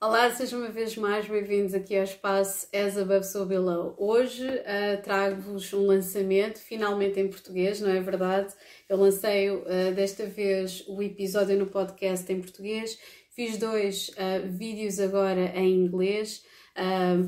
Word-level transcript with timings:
Olá, 0.00 0.30
sejam 0.30 0.60
uma 0.60 0.68
vez 0.68 0.96
mais 0.96 1.26
bem-vindos 1.26 1.74
aqui 1.74 1.96
ao 1.96 2.04
espaço 2.04 2.68
As 2.72 2.96
Above 2.96 3.24
So 3.24 3.44
Below. 3.44 3.96
Hoje 3.98 4.46
uh, 4.46 5.02
trago-vos 5.02 5.72
um 5.72 5.86
lançamento, 5.88 6.60
finalmente 6.60 7.18
em 7.18 7.26
português, 7.26 7.80
não 7.80 7.90
é 7.90 8.00
verdade? 8.00 8.54
Eu 8.88 8.96
lancei 8.96 9.50
uh, 9.50 9.64
desta 9.96 10.24
vez 10.24 10.84
o 10.86 11.02
episódio 11.02 11.58
no 11.58 11.66
podcast 11.66 12.32
em 12.32 12.40
português, 12.40 12.96
fiz 13.34 13.58
dois 13.58 14.10
uh, 14.10 14.48
vídeos 14.48 15.00
agora 15.00 15.46
em 15.56 15.74
inglês, 15.74 16.44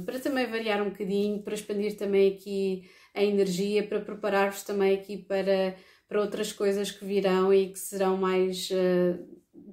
para 0.06 0.20
também 0.20 0.46
variar 0.46 0.80
um 0.80 0.90
bocadinho, 0.90 1.42
para 1.42 1.54
expandir 1.54 1.96
também 1.96 2.32
aqui 2.32 2.88
a 3.12 3.24
energia, 3.24 3.82
para 3.82 3.98
preparar-vos 3.98 4.62
também 4.62 4.94
aqui 4.94 5.18
para, 5.18 5.74
para 6.08 6.20
outras 6.20 6.52
coisas 6.52 6.92
que 6.92 7.04
virão 7.04 7.52
e 7.52 7.72
que 7.72 7.78
serão 7.80 8.16
mais 8.16 8.68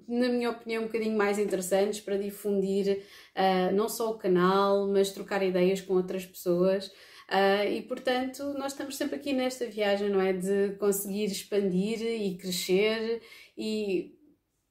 na 0.08 0.30
minha 0.30 0.50
opinião, 0.50 0.84
um 0.84 0.86
bocadinho 0.88 1.18
mais 1.18 1.38
interessantes 1.38 2.00
para 2.00 2.18
difundir 2.18 3.04
uh, 3.36 3.76
não 3.76 3.90
só 3.90 4.12
o 4.12 4.18
canal, 4.18 4.88
mas 4.88 5.12
trocar 5.12 5.44
ideias 5.44 5.82
com 5.82 5.94
outras 5.94 6.26
pessoas. 6.26 6.88
Uh, 7.30 7.70
e 7.70 7.82
portanto, 7.82 8.54
nós 8.58 8.72
estamos 8.72 8.96
sempre 8.96 9.18
aqui 9.18 9.34
nesta 9.34 9.66
viagem, 9.66 10.10
não 10.10 10.22
é? 10.22 10.32
De 10.32 10.76
conseguir 10.80 11.26
expandir 11.26 12.02
e 12.02 12.38
crescer 12.38 13.22
e 13.58 14.16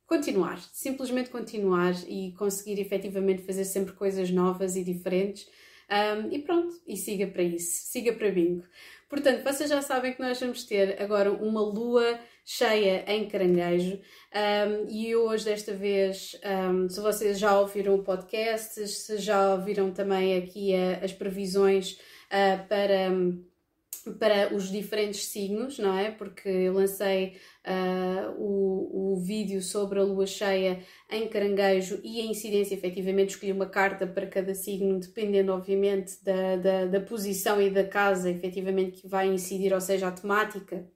continuar, 0.07 0.59
simplesmente 0.73 1.29
continuar 1.29 1.93
e 2.09 2.33
conseguir 2.33 2.81
efetivamente 2.81 3.43
fazer 3.43 3.65
sempre 3.65 3.93
coisas 3.93 4.31
novas 4.31 4.75
e 4.77 4.83
diferentes. 4.83 5.47
Um, 5.91 6.33
e 6.33 6.41
pronto, 6.41 6.75
e 6.87 6.97
siga 6.97 7.27
para 7.29 7.43
isso, 7.43 7.91
siga 7.91 8.13
para 8.13 8.31
bingo. 8.31 8.65
Portanto, 9.09 9.45
vocês 9.45 9.71
já 9.71 9.81
sabem 9.81 10.13
que 10.15 10.21
nós 10.21 10.39
vamos 10.41 10.65
ter 10.65 11.01
agora 11.01 11.33
uma 11.33 11.61
lua 11.61 12.19
cheia 12.45 13.05
em 13.09 13.29
caranguejo 13.29 14.01
um, 14.35 14.89
e 14.89 15.15
hoje, 15.15 15.45
desta 15.45 15.73
vez, 15.73 16.39
um, 16.45 16.89
se 16.89 17.01
vocês 17.01 17.39
já 17.39 17.59
ouviram 17.59 17.95
o 17.95 18.03
podcast, 18.03 18.87
se 18.87 19.19
já 19.19 19.55
ouviram 19.55 19.93
também 19.93 20.37
aqui 20.37 20.75
a, 20.75 21.05
as 21.05 21.13
previsões 21.13 21.93
uh, 21.93 22.67
para 22.69 23.11
para 24.15 24.55
os 24.55 24.71
diferentes 24.71 25.27
signos, 25.27 25.79
não 25.79 25.97
é? 25.97 26.11
Porque 26.11 26.49
eu 26.49 26.73
lancei 26.73 27.37
uh, 27.67 28.35
o, 28.39 29.15
o 29.15 29.17
vídeo 29.17 29.61
sobre 29.61 29.99
a 29.99 30.03
lua 30.03 30.27
cheia 30.27 30.83
em 31.11 31.29
caranguejo 31.29 32.01
e 32.03 32.21
a 32.21 32.25
incidência, 32.25 32.75
efetivamente, 32.75 33.31
escolhi 33.31 33.53
uma 33.53 33.67
carta 33.67 34.07
para 34.07 34.27
cada 34.27 34.55
signo, 34.55 34.99
dependendo, 35.01 35.53
obviamente, 35.53 36.23
da, 36.23 36.57
da, 36.57 36.87
da 36.87 37.01
posição 37.01 37.61
e 37.61 37.71
da 37.71 37.85
casa, 37.85 38.31
efetivamente, 38.31 39.03
que 39.03 39.09
vai 39.09 39.29
incidir, 39.29 39.73
ou 39.73 39.81
seja, 39.81 40.09
a 40.09 40.13
temática 40.13 40.89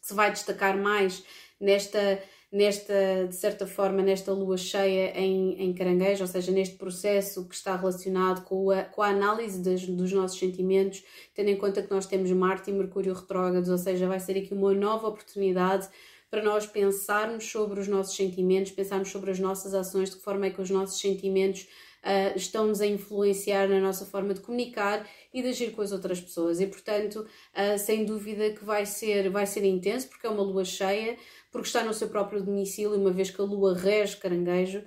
que 0.00 0.06
se 0.06 0.14
vai 0.14 0.30
destacar 0.30 0.76
mais 0.76 1.24
nesta 1.60 2.22
nesta, 2.50 3.26
de 3.28 3.34
certa 3.34 3.66
forma, 3.66 4.02
nesta 4.02 4.32
lua 4.32 4.56
cheia 4.56 5.12
em, 5.18 5.62
em 5.62 5.72
caranguejo, 5.74 6.22
ou 6.22 6.26
seja, 6.26 6.50
neste 6.50 6.76
processo 6.76 7.46
que 7.46 7.54
está 7.54 7.76
relacionado 7.76 8.42
com 8.44 8.70
a, 8.70 8.84
com 8.84 9.02
a 9.02 9.08
análise 9.08 9.62
das, 9.62 9.86
dos 9.86 10.12
nossos 10.12 10.38
sentimentos, 10.38 11.04
tendo 11.34 11.50
em 11.50 11.56
conta 11.56 11.82
que 11.82 11.90
nós 11.90 12.06
temos 12.06 12.30
Marte 12.32 12.70
e 12.70 12.72
Mercúrio 12.72 13.12
retrógrados, 13.12 13.68
ou 13.68 13.78
seja, 13.78 14.08
vai 14.08 14.18
ser 14.18 14.38
aqui 14.38 14.54
uma 14.54 14.72
nova 14.72 15.08
oportunidade 15.08 15.88
para 16.30 16.42
nós 16.42 16.66
pensarmos 16.66 17.44
sobre 17.50 17.80
os 17.80 17.88
nossos 17.88 18.14
sentimentos, 18.14 18.72
pensarmos 18.72 19.10
sobre 19.10 19.30
as 19.30 19.38
nossas 19.38 19.74
ações, 19.74 20.10
de 20.10 20.16
que 20.16 20.22
forma 20.22 20.46
é 20.46 20.50
que 20.50 20.60
os 20.60 20.70
nossos 20.70 21.00
sentimentos 21.00 21.66
uh, 22.04 22.36
estão-nos 22.36 22.80
a 22.80 22.86
influenciar 22.86 23.68
na 23.68 23.80
nossa 23.80 24.04
forma 24.04 24.34
de 24.34 24.40
comunicar 24.40 25.08
e 25.32 25.42
de 25.42 25.48
agir 25.48 25.72
com 25.72 25.82
as 25.82 25.92
outras 25.92 26.20
pessoas. 26.20 26.60
E, 26.60 26.66
portanto, 26.66 27.26
uh, 27.54 27.78
sem 27.78 28.04
dúvida 28.04 28.50
que 28.50 28.64
vai 28.64 28.84
ser, 28.84 29.30
vai 29.30 29.46
ser 29.46 29.64
intenso, 29.64 30.08
porque 30.08 30.26
é 30.26 30.30
uma 30.30 30.42
lua 30.42 30.64
cheia, 30.64 31.16
porque 31.50 31.66
está 31.66 31.82
no 31.82 31.94
seu 31.94 32.08
próprio 32.08 32.42
domicílio, 32.42 32.94
uma 32.94 33.10
vez 33.10 33.30
que 33.30 33.40
a 33.40 33.44
lua 33.44 33.74
rege 33.74 34.16
caranguejo, 34.16 34.82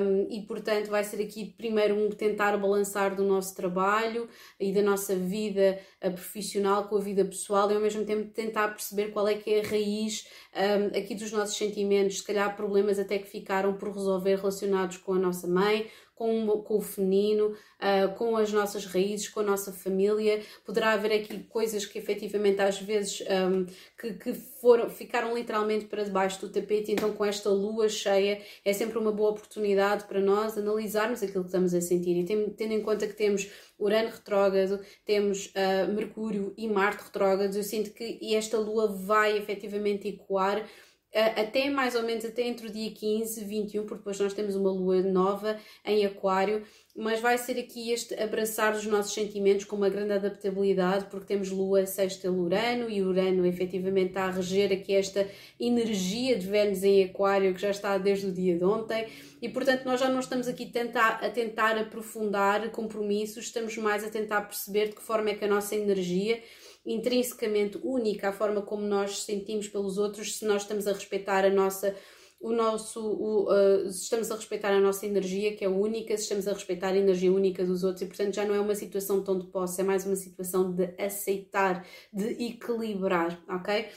um, 0.00 0.26
e 0.30 0.42
portanto 0.42 0.88
vai 0.88 1.02
ser 1.02 1.20
aqui 1.22 1.54
primeiro 1.56 1.96
um 1.96 2.10
tentar 2.10 2.56
balançar 2.56 3.14
do 3.14 3.24
nosso 3.24 3.54
trabalho 3.54 4.28
e 4.60 4.72
da 4.72 4.82
nossa 4.82 5.14
vida 5.16 5.78
uh, 6.04 6.12
profissional 6.12 6.88
com 6.88 6.96
a 6.96 7.00
vida 7.00 7.24
pessoal 7.24 7.70
e 7.70 7.74
ao 7.74 7.80
mesmo 7.80 8.04
tempo 8.04 8.30
tentar 8.30 8.68
perceber 8.68 9.08
qual 9.08 9.26
é 9.26 9.34
que 9.34 9.52
é 9.52 9.60
a 9.60 9.68
raiz 9.68 10.28
um, 10.54 10.98
aqui 10.98 11.14
dos 11.14 11.32
nossos 11.32 11.56
sentimentos, 11.56 12.18
se 12.18 12.24
calhar 12.24 12.56
problemas 12.56 12.98
até 12.98 13.18
que 13.18 13.28
ficaram 13.28 13.74
por 13.74 13.92
resolver 13.92 14.36
relacionados 14.36 14.98
com 14.98 15.14
a 15.14 15.18
nossa 15.18 15.46
mãe, 15.46 15.86
com, 16.18 16.46
com 16.62 16.78
o 16.78 16.80
feminino, 16.80 17.52
uh, 17.52 18.12
com 18.16 18.36
as 18.36 18.52
nossas 18.52 18.84
raízes, 18.84 19.28
com 19.28 19.38
a 19.38 19.44
nossa 19.44 19.72
família. 19.72 20.42
Poderá 20.66 20.90
haver 20.90 21.12
aqui 21.12 21.44
coisas 21.44 21.86
que 21.86 21.96
efetivamente 21.96 22.60
às 22.60 22.80
vezes 22.80 23.22
um, 23.22 23.64
que, 23.96 24.14
que 24.14 24.34
foram, 24.34 24.90
ficaram 24.90 25.36
literalmente 25.36 25.84
para 25.84 26.02
debaixo 26.02 26.40
do 26.40 26.48
tapete, 26.52 26.90
então 26.90 27.12
com 27.12 27.24
esta 27.24 27.48
lua 27.48 27.88
cheia 27.88 28.42
é 28.64 28.72
sempre 28.72 28.98
uma 28.98 29.12
boa 29.12 29.30
oportunidade 29.30 30.04
para 30.04 30.20
nós 30.20 30.58
analisarmos 30.58 31.22
aquilo 31.22 31.44
que 31.44 31.50
estamos 31.50 31.72
a 31.72 31.80
sentir 31.80 32.16
e 32.16 32.24
tendo 32.24 32.72
em 32.72 32.82
conta 32.82 33.06
que 33.06 33.14
temos 33.14 33.48
Urano 33.78 34.08
retrógrado, 34.08 34.80
temos 35.06 35.46
uh, 35.46 35.92
Mercúrio 35.94 36.52
e 36.56 36.66
Marte 36.66 37.04
retrógrados, 37.04 37.56
eu 37.56 37.62
sinto 37.62 37.92
que 37.92 38.18
esta 38.34 38.58
lua 38.58 38.88
vai 38.88 39.38
efetivamente 39.38 40.08
ecoar 40.08 40.66
até 41.14 41.70
mais 41.70 41.94
ou 41.94 42.02
menos 42.02 42.24
até 42.24 42.42
entre 42.42 42.66
o 42.66 42.70
dia 42.70 42.90
15 42.90 43.40
e 43.40 43.44
21, 43.44 43.82
porque 43.86 43.98
depois 43.98 44.20
nós 44.20 44.34
temos 44.34 44.54
uma 44.54 44.70
lua 44.70 45.00
nova 45.00 45.58
em 45.84 46.04
Aquário, 46.04 46.64
mas 46.94 47.20
vai 47.20 47.38
ser 47.38 47.58
aqui 47.58 47.92
este 47.92 48.14
abraçar 48.20 48.74
os 48.74 48.84
nossos 48.84 49.14
sentimentos 49.14 49.64
com 49.64 49.76
uma 49.76 49.88
grande 49.88 50.12
adaptabilidade, 50.12 51.06
porque 51.06 51.26
temos 51.26 51.50
lua 51.50 51.86
sexta 51.86 52.30
Urano 52.30 52.90
e 52.90 53.02
Urano 53.02 53.46
efetivamente 53.46 54.08
está 54.08 54.24
a 54.24 54.30
reger 54.30 54.72
aqui 54.72 54.94
esta 54.94 55.26
energia 55.58 56.36
de 56.36 56.46
Vênus 56.46 56.82
em 56.82 57.04
Aquário 57.04 57.54
que 57.54 57.60
já 57.60 57.70
está 57.70 57.96
desde 57.96 58.26
o 58.26 58.32
dia 58.32 58.58
de 58.58 58.64
ontem. 58.64 59.06
E 59.40 59.48
portanto 59.48 59.84
nós 59.84 60.00
já 60.00 60.08
não 60.08 60.20
estamos 60.20 60.48
aqui 60.48 60.66
tentar, 60.66 61.24
a 61.24 61.30
tentar 61.30 61.78
aprofundar 61.78 62.68
compromissos, 62.70 63.44
estamos 63.44 63.76
mais 63.78 64.04
a 64.04 64.10
tentar 64.10 64.42
perceber 64.42 64.88
de 64.88 64.96
que 64.96 65.02
forma 65.02 65.30
é 65.30 65.34
que 65.34 65.44
a 65.44 65.48
nossa 65.48 65.74
energia 65.76 66.42
intrinsecamente 66.88 67.78
única, 67.82 68.30
a 68.30 68.32
forma 68.32 68.62
como 68.62 68.82
nós 68.82 69.22
sentimos 69.22 69.68
pelos 69.68 69.98
outros, 69.98 70.38
se 70.38 70.44
nós 70.44 70.62
estamos 70.62 70.86
a 70.86 70.92
respeitar 70.92 71.44
a 71.44 71.50
nossa 71.50 71.94
o 72.40 72.52
nosso 72.52 73.00
o, 73.00 73.52
uh, 73.52 73.88
estamos 73.88 74.30
a 74.30 74.36
respeitar 74.36 74.70
a 74.70 74.80
nossa 74.80 75.04
energia 75.04 75.56
que 75.56 75.64
é 75.64 75.68
única, 75.68 76.16
se 76.16 76.22
estamos 76.22 76.46
a 76.46 76.52
respeitar 76.52 76.90
a 76.90 76.96
energia 76.96 77.32
única 77.32 77.64
dos 77.64 77.82
outros 77.82 78.02
e 78.02 78.06
portanto 78.06 78.34
já 78.34 78.44
não 78.44 78.54
é 78.54 78.60
uma 78.60 78.76
situação 78.76 79.22
tão 79.24 79.38
de 79.38 79.48
posse, 79.48 79.80
é 79.80 79.84
mais 79.84 80.06
uma 80.06 80.14
situação 80.14 80.72
de 80.72 80.94
aceitar, 80.98 81.84
de 82.12 82.28
equilibrar, 82.44 83.42
ok? 83.48 83.88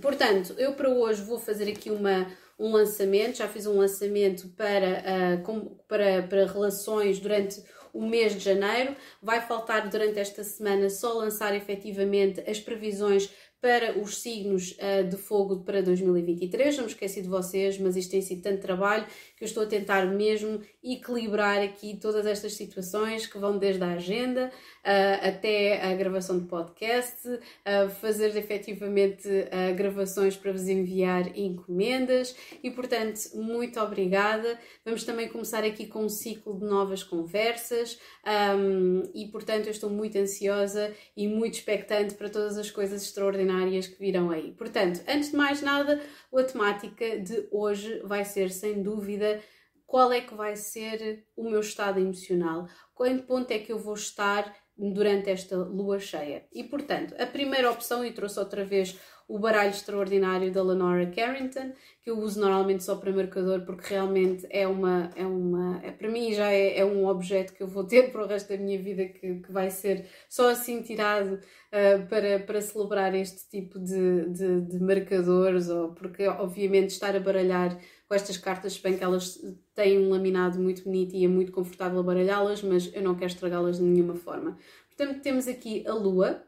Portanto, 0.00 0.54
eu 0.56 0.74
para 0.74 0.88
hoje 0.88 1.22
vou 1.22 1.40
fazer 1.40 1.68
aqui 1.68 1.90
uma, 1.90 2.30
um 2.56 2.70
lançamento, 2.70 3.38
já 3.38 3.48
fiz 3.48 3.66
um 3.66 3.76
lançamento 3.76 4.48
para, 4.50 5.02
uh, 5.02 5.42
com, 5.42 5.76
para, 5.88 6.22
para 6.22 6.46
relações 6.46 7.18
durante 7.18 7.60
o 7.92 8.06
mês 8.06 8.34
de 8.34 8.40
janeiro. 8.40 8.94
Vai 9.22 9.40
faltar 9.40 9.88
durante 9.88 10.18
esta 10.18 10.44
semana 10.44 10.90
só 10.90 11.12
lançar 11.14 11.54
efetivamente 11.54 12.40
as 12.48 12.60
previsões 12.60 13.30
para 13.60 13.98
os 13.98 14.18
signos 14.18 14.72
uh, 14.72 15.08
de 15.08 15.16
fogo 15.16 15.64
para 15.64 15.82
2023. 15.82 16.76
Não 16.76 16.84
me 16.84 16.90
esqueci 16.90 17.22
de 17.22 17.28
vocês, 17.28 17.76
mas 17.78 17.96
isto 17.96 18.12
tem 18.12 18.22
sido 18.22 18.42
tanto 18.42 18.60
trabalho 18.60 19.04
que 19.36 19.42
eu 19.42 19.46
estou 19.46 19.64
a 19.64 19.66
tentar 19.66 20.06
mesmo 20.06 20.60
equilibrar 20.82 21.60
aqui 21.60 21.98
todas 22.00 22.24
estas 22.24 22.54
situações 22.54 23.26
que 23.26 23.36
vão 23.36 23.58
desde 23.58 23.82
a 23.82 23.94
agenda 23.94 24.46
uh, 24.46 25.28
até 25.28 25.82
a 25.82 25.94
gravação 25.94 26.38
de 26.38 26.46
podcast, 26.46 27.28
uh, 27.28 27.90
fazer 28.00 28.36
efetivamente 28.36 29.28
gravações 29.76 30.36
para 30.36 30.52
vos 30.52 30.68
enviar 30.68 31.36
encomendas 31.36 32.36
e, 32.62 32.70
portanto, 32.70 33.18
muito 33.34 33.80
obrigada. 33.80 34.58
Vamos 34.84 35.04
também 35.04 35.28
começar 35.28 35.64
aqui 35.64 35.86
com 35.86 36.04
um 36.04 36.08
ciclo 36.08 36.58
de 36.58 36.64
novas 36.64 37.02
conversas 37.02 37.98
um, 38.56 39.02
e, 39.14 39.26
portanto, 39.26 39.66
eu 39.66 39.72
estou 39.72 39.90
muito 39.90 40.16
ansiosa 40.18 40.92
e 41.16 41.26
muito 41.26 41.54
expectante 41.54 42.14
para 42.14 42.28
todas 42.28 42.56
as 42.56 42.70
coisas 42.70 43.02
extraordinárias 43.02 43.47
que 43.86 43.98
virão 43.98 44.30
aí. 44.30 44.52
Portanto, 44.52 45.00
antes 45.08 45.30
de 45.30 45.36
mais 45.36 45.62
nada, 45.62 46.00
a 46.34 46.42
temática 46.42 47.18
de 47.20 47.48
hoje 47.50 48.00
vai 48.04 48.24
ser, 48.24 48.50
sem 48.50 48.82
dúvida, 48.82 49.40
qual 49.86 50.12
é 50.12 50.20
que 50.20 50.34
vai 50.34 50.54
ser 50.54 51.24
o 51.36 51.48
meu 51.48 51.60
estado 51.60 51.98
emocional, 51.98 52.68
qual 52.94 53.08
ponto 53.18 53.50
é 53.50 53.58
que 53.58 53.72
eu 53.72 53.78
vou 53.78 53.94
estar 53.94 54.54
durante 54.76 55.28
esta 55.28 55.56
lua 55.56 55.98
cheia. 55.98 56.46
E 56.52 56.62
portanto, 56.62 57.14
a 57.18 57.26
primeira 57.26 57.70
opção, 57.70 58.04
e 58.04 58.12
trouxe 58.12 58.38
outra 58.38 58.64
vez 58.64 58.98
o 59.28 59.38
baralho 59.38 59.70
extraordinário 59.70 60.50
da 60.50 60.62
Lenora 60.62 61.04
Carrington, 61.06 61.72
que 62.02 62.10
eu 62.10 62.18
uso 62.18 62.40
normalmente 62.40 62.82
só 62.82 62.96
para 62.96 63.12
marcador, 63.12 63.60
porque 63.66 63.92
realmente 63.92 64.46
é 64.48 64.66
uma, 64.66 65.10
é 65.14 65.26
uma, 65.26 65.78
é, 65.84 65.90
para 65.90 66.08
mim 66.08 66.32
já 66.32 66.50
é, 66.50 66.78
é 66.78 66.84
um 66.84 67.06
objeto 67.06 67.52
que 67.52 67.62
eu 67.62 67.68
vou 67.68 67.84
ter 67.84 68.04
para 68.10 68.24
o 68.24 68.26
resto 68.26 68.48
da 68.48 68.56
minha 68.56 68.78
vida, 68.82 69.04
que, 69.04 69.40
que 69.40 69.52
vai 69.52 69.68
ser 69.68 70.06
só 70.30 70.48
assim 70.48 70.80
tirado 70.80 71.34
uh, 71.34 72.06
para, 72.08 72.38
para 72.40 72.62
celebrar 72.62 73.14
este 73.14 73.46
tipo 73.50 73.78
de, 73.78 74.30
de, 74.30 74.60
de 74.62 74.80
marcadores, 74.80 75.68
ou 75.68 75.92
porque 75.92 76.26
obviamente 76.26 76.90
estar 76.90 77.14
a 77.14 77.20
baralhar 77.20 77.78
com 78.08 78.14
estas 78.14 78.38
cartas, 78.38 78.78
bem 78.78 78.96
que 78.96 79.04
elas 79.04 79.38
têm 79.74 79.98
um 79.98 80.08
laminado 80.08 80.58
muito 80.58 80.84
bonito 80.84 81.14
e 81.14 81.26
é 81.26 81.28
muito 81.28 81.52
confortável 81.52 82.02
baralhá-las, 82.02 82.62
mas 82.62 82.90
eu 82.94 83.02
não 83.02 83.14
quero 83.14 83.30
estragá-las 83.30 83.76
de 83.76 83.84
nenhuma 83.84 84.14
forma. 84.14 84.56
Portanto, 84.96 85.20
temos 85.20 85.46
aqui 85.46 85.86
a 85.86 85.92
Lua, 85.92 86.42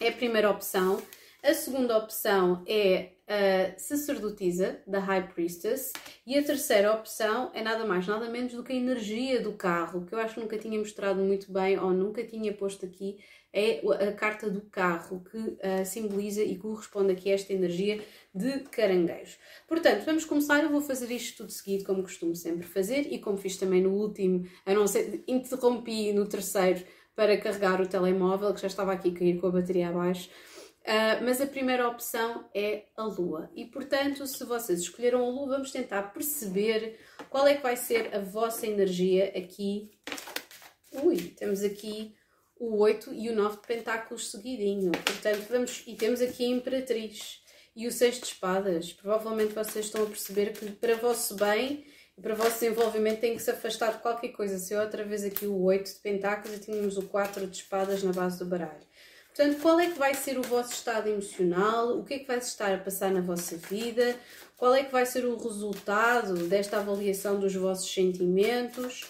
é 0.00 0.08
a 0.08 0.12
primeira 0.12 0.50
opção. 0.50 1.02
A 1.42 1.54
segunda 1.54 1.96
opção 1.96 2.62
é 2.66 3.12
a 3.26 3.78
sacerdotisa, 3.78 4.82
da 4.86 4.98
High 4.98 5.28
Priestess, 5.28 5.90
e 6.26 6.36
a 6.36 6.42
terceira 6.42 6.92
opção 6.92 7.50
é 7.54 7.62
nada 7.62 7.86
mais, 7.86 8.06
nada 8.06 8.28
menos 8.28 8.52
do 8.52 8.62
que 8.62 8.74
a 8.74 8.76
energia 8.76 9.40
do 9.40 9.54
carro, 9.54 10.04
que 10.04 10.14
eu 10.14 10.18
acho 10.18 10.34
que 10.34 10.40
nunca 10.40 10.58
tinha 10.58 10.78
mostrado 10.78 11.22
muito 11.22 11.50
bem 11.50 11.78
ou 11.78 11.92
nunca 11.92 12.22
tinha 12.22 12.52
posto 12.52 12.84
aqui, 12.84 13.18
é 13.52 13.80
a 14.06 14.12
carta 14.12 14.50
do 14.50 14.60
carro, 14.60 15.24
que 15.30 15.38
uh, 15.38 15.84
simboliza 15.84 16.42
e 16.42 16.56
corresponde 16.56 17.12
aqui 17.12 17.30
a 17.30 17.34
esta 17.34 17.52
energia 17.52 18.00
de 18.34 18.60
caranguejo. 18.64 19.38
Portanto, 19.66 20.04
vamos 20.04 20.24
começar. 20.24 20.62
Eu 20.62 20.70
vou 20.70 20.80
fazer 20.80 21.10
isto 21.10 21.38
tudo 21.38 21.50
seguido, 21.50 21.84
como 21.84 22.02
costumo 22.02 22.36
sempre 22.36 22.66
fazer, 22.66 23.12
e 23.12 23.18
como 23.18 23.38
fiz 23.38 23.56
também 23.56 23.82
no 23.82 23.90
último, 23.90 24.46
a 24.66 24.74
não 24.74 24.86
ser, 24.86 25.24
interrompi 25.26 26.12
no 26.12 26.28
terceiro 26.28 26.84
para 27.16 27.36
carregar 27.36 27.80
o 27.80 27.86
telemóvel, 27.86 28.54
que 28.54 28.60
já 28.60 28.68
estava 28.68 28.92
aqui 28.92 29.10
a 29.10 29.18
cair 29.18 29.40
com 29.40 29.48
a 29.48 29.50
bateria 29.50 29.88
abaixo. 29.88 30.30
Uh, 30.82 31.22
mas 31.22 31.40
a 31.40 31.46
primeira 31.46 31.86
opção 31.86 32.48
é 32.54 32.86
a 32.96 33.04
Lua. 33.04 33.50
E 33.54 33.66
portanto, 33.66 34.26
se 34.26 34.44
vocês 34.44 34.80
escolheram 34.80 35.24
a 35.24 35.28
Lua, 35.28 35.48
vamos 35.48 35.70
tentar 35.70 36.02
perceber 36.14 36.98
qual 37.28 37.46
é 37.46 37.54
que 37.54 37.62
vai 37.62 37.76
ser 37.76 38.14
a 38.14 38.20
vossa 38.20 38.66
energia 38.66 39.32
aqui. 39.36 39.90
Ui, 40.92 41.16
temos 41.36 41.62
aqui 41.62 42.14
o 42.58 42.78
8 42.78 43.12
e 43.12 43.28
o 43.28 43.34
9 43.34 43.56
de 43.60 43.66
pentáculos 43.66 44.30
seguidinho. 44.30 44.92
Portanto, 44.92 45.46
vamos. 45.50 45.82
E 45.86 45.94
temos 45.94 46.20
aqui 46.20 46.44
a 46.44 46.48
Imperatriz 46.56 47.40
e 47.76 47.86
o 47.86 47.92
6 47.92 48.20
de 48.20 48.26
espadas. 48.26 48.92
Provavelmente 48.92 49.54
vocês 49.54 49.86
estão 49.86 50.02
a 50.02 50.06
perceber 50.06 50.52
que 50.52 50.70
para 50.72 50.96
vosso 50.96 51.36
bem 51.36 51.84
e 52.16 52.20
para 52.20 52.34
o 52.34 52.36
vosso 52.36 52.60
desenvolvimento 52.60 53.20
tem 53.20 53.34
que 53.34 53.42
se 53.42 53.50
afastar 53.50 53.92
de 53.92 54.02
qualquer 54.02 54.28
coisa. 54.28 54.58
Se 54.58 54.74
eu 54.74 54.80
outra 54.80 55.04
vez 55.04 55.24
aqui 55.24 55.46
o 55.46 55.62
8 55.62 55.94
de 55.94 56.00
pentáculos 56.00 56.56
e 56.56 56.60
tínhamos 56.60 56.98
o 56.98 57.02
4 57.02 57.46
de 57.46 57.56
espadas 57.56 58.02
na 58.02 58.12
base 58.12 58.38
do 58.38 58.44
baralho. 58.44 58.89
Portanto, 59.34 59.62
qual 59.62 59.78
é 59.78 59.88
que 59.90 59.98
vai 59.98 60.12
ser 60.12 60.38
o 60.38 60.42
vosso 60.42 60.72
estado 60.72 61.08
emocional? 61.08 61.98
O 61.98 62.04
que 62.04 62.14
é 62.14 62.18
que 62.18 62.26
vai 62.26 62.38
estar 62.38 62.74
a 62.74 62.78
passar 62.78 63.12
na 63.12 63.20
vossa 63.20 63.56
vida? 63.56 64.16
Qual 64.56 64.74
é 64.74 64.84
que 64.84 64.92
vai 64.92 65.06
ser 65.06 65.24
o 65.24 65.36
resultado 65.36 66.34
desta 66.48 66.78
avaliação 66.78 67.38
dos 67.38 67.54
vossos 67.54 67.92
sentimentos? 67.92 69.06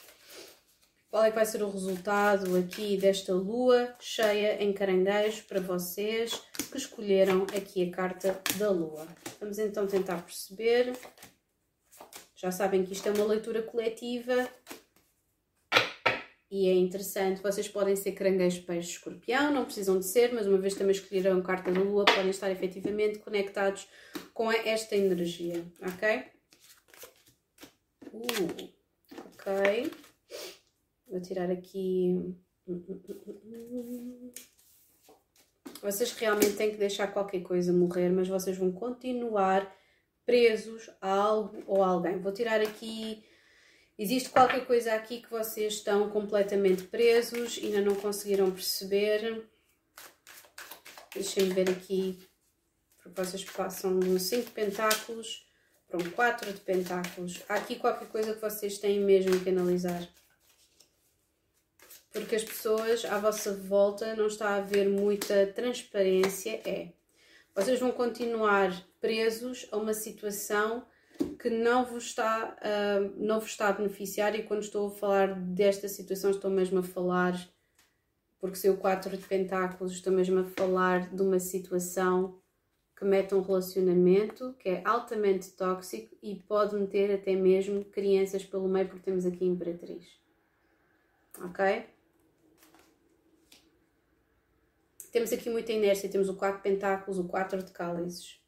Qual 1.11 1.25
é 1.25 1.31
que 1.31 1.35
vai 1.35 1.47
ser 1.47 1.63
o 1.63 1.71
resultado 1.71 2.57
aqui 2.57 2.97
desta 2.97 3.35
lua 3.35 3.93
cheia 3.99 4.63
em 4.63 4.73
caranguejo 4.73 5.43
para 5.49 5.61
vocês 5.61 6.41
que 6.71 6.79
escolheram 6.79 7.43
aqui 7.57 7.89
a 7.89 7.91
carta 7.91 8.41
da 8.57 8.71
lua? 8.71 9.09
Vamos 9.41 9.59
então 9.59 9.89
tentar 9.89 10.23
perceber. 10.23 10.93
Já 12.37 12.53
sabem 12.53 12.85
que 12.85 12.93
isto 12.93 13.09
é 13.09 13.13
uma 13.13 13.25
leitura 13.25 13.61
coletiva 13.63 14.49
e 16.51 16.69
é 16.69 16.75
interessante, 16.75 17.41
vocês 17.41 17.69
podem 17.69 17.95
ser 17.95 18.11
caranguejo, 18.13 18.65
peixe, 18.65 18.91
escorpião, 18.91 19.53
não 19.53 19.65
precisam 19.65 20.01
de 20.01 20.07
ser, 20.07 20.35
mas 20.35 20.49
uma 20.49 20.59
vez 20.59 20.75
também 20.75 20.91
escolheram 20.91 21.41
carta 21.43 21.71
da 21.71 21.81
lua, 21.81 22.05
podem 22.05 22.31
estar 22.31 22.51
efetivamente 22.51 23.21
conectados 23.21 23.89
com 24.35 24.51
esta 24.51 24.97
energia, 24.97 25.65
ok? 25.81 26.25
Uh, 28.13 28.73
ok. 29.27 29.93
Vou 31.09 31.21
tirar 31.21 31.51
aqui... 31.51 32.35
Vocês 35.81 36.13
realmente 36.13 36.57
têm 36.57 36.73
que 36.73 36.77
deixar 36.77 37.07
qualquer 37.07 37.43
coisa 37.43 37.73
morrer, 37.73 38.11
mas 38.11 38.29
vocês 38.29 38.59
vão 38.59 38.73
continuar 38.73 39.73
presos 40.27 40.91
a 41.01 41.11
algo 41.11 41.63
ou 41.67 41.83
a 41.83 41.89
alguém. 41.89 42.21
Vou 42.21 42.33
tirar 42.33 42.61
aqui 42.61 43.25
Existe 44.03 44.31
qualquer 44.31 44.65
coisa 44.65 44.95
aqui 44.95 45.21
que 45.21 45.31
vocês 45.31 45.75
estão 45.75 46.09
completamente 46.09 46.85
presos 46.85 47.61
ainda 47.63 47.83
não 47.83 47.95
conseguiram 47.95 48.51
perceber. 48.51 49.47
Deixem-me 51.13 51.53
ver 51.53 51.69
aqui, 51.69 52.19
porque 52.97 53.23
vocês 53.23 53.45
passam 53.45 54.01
de 54.01 54.09
um 54.09 54.19
5 54.19 54.47
de 54.47 54.51
pentáculos 54.53 55.47
para 55.87 55.99
um 55.99 56.11
4 56.13 56.51
de 56.51 56.61
pentáculos. 56.61 57.43
Há 57.47 57.57
aqui 57.57 57.77
qualquer 57.77 58.09
coisa 58.09 58.33
que 58.33 58.41
vocês 58.41 58.79
têm 58.79 59.01
mesmo 59.01 59.39
que 59.39 59.51
analisar. 59.51 60.09
Porque 62.11 62.37
as 62.37 62.43
pessoas 62.43 63.05
à 63.05 63.19
vossa 63.19 63.55
volta 63.55 64.17
não 64.17 64.29
está 64.29 64.49
a 64.49 64.57
haver 64.57 64.89
muita 64.89 65.47
transparência. 65.49 66.59
É. 66.65 66.89
Vocês 67.55 67.79
vão 67.79 67.93
continuar 67.93 68.83
presos 68.99 69.69
a 69.71 69.77
uma 69.77 69.93
situação 69.93 70.87
que 71.39 71.51
não 71.51 71.85
vos 71.85 72.05
está, 72.05 72.57
uh, 72.61 73.15
não 73.17 73.41
vos 73.41 73.51
está 73.51 73.69
a 73.69 73.73
beneficiar 73.73 74.35
e 74.35 74.43
quando 74.43 74.63
estou 74.63 74.89
a 74.89 74.91
falar 74.91 75.35
desta 75.35 75.89
situação 75.89 76.31
estou 76.31 76.51
mesmo 76.51 76.79
a 76.79 76.83
falar, 76.83 77.35
porque 78.39 78.57
se 78.57 78.69
o 78.69 78.77
4 78.77 79.17
de 79.17 79.27
pentáculos 79.27 79.93
estou 79.93 80.13
mesmo 80.13 80.41
a 80.41 80.45
falar 80.45 81.15
de 81.15 81.23
uma 81.23 81.39
situação 81.39 82.39
que 82.97 83.05
mete 83.05 83.35
um 83.35 83.41
relacionamento 83.41 84.55
que 84.59 84.69
é 84.69 84.83
altamente 84.85 85.51
tóxico 85.53 86.15
e 86.23 86.37
pode 86.37 86.77
meter 86.77 87.15
até 87.15 87.35
mesmo 87.35 87.85
crianças 87.87 88.45
pelo 88.45 88.69
meio 88.69 88.89
porque 88.89 89.05
temos 89.05 89.25
aqui 89.25 89.45
Imperatriz. 89.45 90.07
Ok? 91.43 91.87
Temos 95.11 95.33
aqui 95.33 95.49
muita 95.49 95.73
inércia, 95.73 96.09
temos 96.09 96.29
o 96.29 96.37
4 96.37 96.59
de 96.59 96.63
pentáculos, 96.63 97.19
o 97.19 97.25
4 97.25 97.63
de 97.63 97.73
cálices 97.73 98.40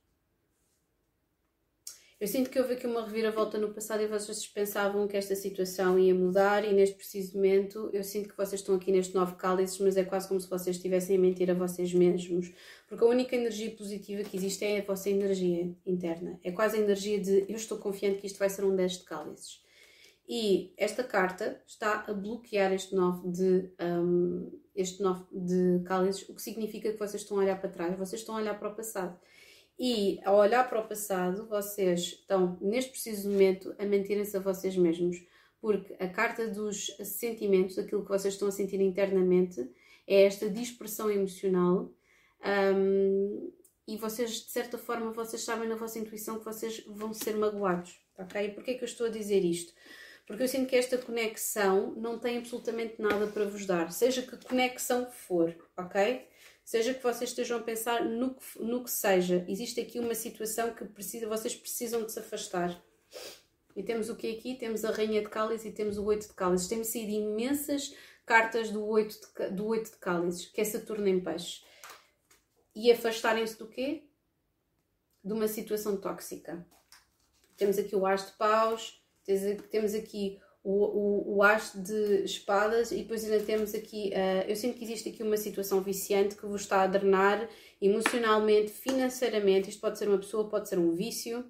eu 2.23 2.29
sinto 2.29 2.51
que 2.51 2.61
houve 2.61 2.75
aqui 2.75 2.87
uma 2.87 3.05
reviravolta 3.05 3.59
no 3.59 3.75
passado 3.75 4.01
e 4.01 4.07
vocês 4.07 4.47
pensavam 4.47 5.09
que 5.09 5.17
esta 5.17 5.35
situação 5.35 5.99
ia 5.99 6.15
mudar 6.15 6.65
e 6.65 6.73
neste 6.73 6.95
preciso 6.95 7.35
momento 7.35 7.91
eu 7.93 8.05
sinto 8.05 8.29
que 8.29 8.37
vocês 8.37 8.61
estão 8.61 8.77
aqui 8.77 8.93
neste 8.93 9.13
novo 9.13 9.35
cálices, 9.35 9.81
mas 9.81 9.97
é 9.97 10.05
quase 10.05 10.29
como 10.29 10.41
se 10.41 10.49
vocês 10.49 10.77
estivessem 10.77 11.17
a 11.17 11.19
mentir 11.19 11.51
a 11.51 11.55
vocês 11.55 11.93
mesmos. 11.93 12.53
Porque 12.89 13.03
a 13.03 13.09
única 13.09 13.35
energia 13.35 13.73
positiva 13.73 14.23
que 14.23 14.37
existe 14.37 14.65
é 14.65 14.79
a 14.79 14.85
vossa 14.85 15.11
energia 15.11 15.75
interna. 15.85 16.39
É 16.45 16.53
quase 16.53 16.77
a 16.77 16.81
energia 16.81 17.19
de 17.19 17.45
eu 17.49 17.57
estou 17.57 17.79
confiante 17.79 18.21
que 18.21 18.29
isto 18.29 18.39
vai 18.39 18.49
ser 18.49 18.65
um 18.65 18.77
10 18.77 18.99
de 18.99 19.05
cálices. 19.05 19.61
E 20.29 20.73
esta 20.77 21.03
carta 21.03 21.61
está 21.67 22.05
a 22.07 22.13
bloquear 22.13 22.73
este 22.73 22.95
9 22.95 23.33
de, 23.33 23.73
um, 23.83 24.61
este 24.77 25.03
9 25.03 25.25
de 25.33 25.83
cálices, 25.83 26.29
o 26.29 26.37
que 26.37 26.43
significa 26.43 26.93
que 26.93 26.99
vocês 27.01 27.21
estão 27.21 27.39
a 27.39 27.41
olhar 27.41 27.61
para 27.61 27.69
trás, 27.69 27.99
vocês 27.99 28.21
estão 28.21 28.37
a 28.37 28.39
olhar 28.39 28.57
para 28.57 28.69
o 28.69 28.77
passado. 28.77 29.19
E 29.85 30.21
ao 30.25 30.37
olhar 30.37 30.69
para 30.69 30.79
o 30.79 30.87
passado, 30.87 31.45
vocês 31.49 32.03
estão, 32.03 32.57
neste 32.61 32.93
preciso 32.93 33.29
momento, 33.29 33.75
a 33.81 33.85
mentirem-se 33.85 34.37
a 34.37 34.41
vocês 34.41 34.77
mesmos. 34.77 35.21
Porque 35.61 35.97
a 35.99 36.07
carta 36.07 36.47
dos 36.47 36.87
sentimentos, 37.03 37.77
aquilo 37.77 38.05
que 38.05 38.09
vocês 38.09 38.35
estão 38.35 38.47
a 38.47 38.53
sentir 38.53 38.81
internamente, 38.81 39.69
é 40.07 40.23
esta 40.23 40.49
dispersão 40.49 41.11
emocional. 41.11 41.93
Um, 42.77 43.53
e 43.89 43.97
vocês, 43.97 44.31
de 44.45 44.53
certa 44.53 44.79
forma, 44.79 45.11
vocês 45.11 45.43
sabem 45.43 45.69
na 45.69 45.75
vossa 45.75 45.99
intuição 45.99 46.39
que 46.39 46.45
vocês 46.45 46.85
vão 46.87 47.13
ser 47.13 47.35
magoados. 47.35 48.01
Ok? 48.17 48.51
Porquê 48.51 48.71
é 48.71 48.75
que 48.75 48.85
eu 48.85 48.89
estou 48.89 49.09
a 49.09 49.11
dizer 49.11 49.45
isto? 49.45 49.73
Porque 50.29 50.45
eu 50.45 50.49
sinto 50.49 50.69
que 50.69 50.77
esta 50.77 50.97
conexão 50.97 51.93
não 51.97 52.21
tem 52.21 52.39
absolutamente 52.39 53.03
nada 53.03 53.27
para 53.27 53.47
vos 53.47 53.67
dar, 53.67 53.91
seja 53.91 54.23
que 54.23 54.37
conexão 54.47 55.11
for, 55.11 55.53
ok? 55.77 56.25
Seja 56.65 56.95
que 56.95 57.03
vocês 57.03 57.31
estejam 57.31 57.59
a 57.59 57.63
pensar 57.63 58.05
no 58.05 58.35
que, 58.35 58.59
no 58.59 58.85
que 58.85 58.91
seja, 58.91 59.45
existe 59.49 59.81
aqui 59.81 59.99
uma 59.99 60.15
situação 60.15 60.75
que 60.75 60.85
precisa, 60.85 61.29
vocês 61.29 61.55
precisam 61.55 62.05
de 62.05 62.13
se 62.13 62.19
afastar. 62.19 62.83
E 63.75 63.83
temos 63.83 64.09
o 64.09 64.17
que 64.17 64.31
aqui? 64.31 64.55
Temos 64.55 64.85
a 64.85 64.91
Rainha 64.91 65.23
de 65.23 65.29
Cálices 65.29 65.67
e 65.67 65.73
temos 65.73 65.97
o 65.97 66.05
Oito 66.05 66.29
de 66.29 66.35
Cálices. 66.35 66.69
Temos 66.69 66.89
sido 66.89 67.11
imensas 67.11 67.95
cartas 68.27 68.71
do 68.71 68.85
Oito 68.87 69.19
de, 69.19 69.51
do 69.51 69.67
oito 69.67 69.91
de 69.91 69.97
Cálices, 69.97 70.47
que 70.47 70.61
é 70.61 70.65
Saturno 70.65 71.09
em 71.09 71.21
peixe. 71.21 71.63
E 72.75 72.91
afastarem-se 72.91 73.59
do 73.59 73.67
quê? 73.67 74.05
De 75.25 75.33
uma 75.33 75.49
situação 75.49 75.97
tóxica. 75.97 76.67
Temos 77.57 77.79
aqui 77.79 77.95
o 77.95 78.07
As 78.07 78.27
de 78.27 78.33
Paus, 78.33 79.03
temos 79.71 79.95
aqui 79.95 80.41
o, 80.63 81.37
o, 81.37 81.41
o 81.41 81.81
de 81.83 82.25
espadas. 82.25 82.93
E 82.93 82.99
depois 82.99 83.25
ainda 83.25 83.45
temos 83.45 83.75
aqui, 83.75 84.11
uh, 84.11 84.49
eu 84.49 84.57
sinto 84.57 84.79
que 84.79 84.85
existe 84.85 85.09
aqui 85.09 85.23
uma 85.23 85.37
situação 85.37 85.81
viciante 85.81 86.37
que 86.37 86.47
vos 86.47 86.63
está 86.63 86.83
a 86.83 86.87
drenar 86.87 87.49
emocionalmente, 87.81 88.71
financeiramente, 88.71 89.71
isto 89.71 89.81
pode 89.81 89.99
ser 89.99 90.09
uma 90.09 90.19
pessoa, 90.19 90.49
pode 90.49 90.69
ser 90.69 90.79
um 90.79 90.93
vício. 90.93 91.41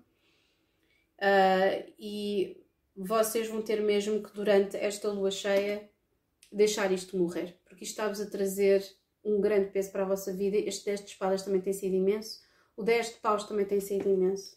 Uh, 1.19 1.93
e 1.99 2.63
vocês 2.97 3.49
vão 3.49 3.63
ter 3.63 3.81
mesmo 3.81 4.23
que 4.23 4.35
durante 4.35 4.77
esta 4.77 5.09
lua 5.11 5.31
cheia 5.31 5.89
deixar 6.51 6.93
isto 6.93 7.17
morrer, 7.17 7.57
porque 7.65 7.85
isto 7.85 7.93
está-vos 7.93 8.21
a 8.21 8.29
trazer 8.29 8.85
um 9.25 9.41
grande 9.41 9.71
peso 9.71 9.91
para 9.91 10.03
a 10.03 10.07
vossa 10.07 10.33
vida, 10.33 10.57
este 10.57 10.85
10 10.85 11.01
de 11.01 11.11
espadas 11.11 11.43
também 11.43 11.61
tem 11.61 11.73
sido 11.73 11.95
imenso, 11.95 12.41
o 12.77 12.83
10 12.83 13.15
de 13.15 13.15
paus 13.21 13.45
também 13.45 13.65
tem 13.65 13.81
sido 13.81 14.09
imenso 14.09 14.57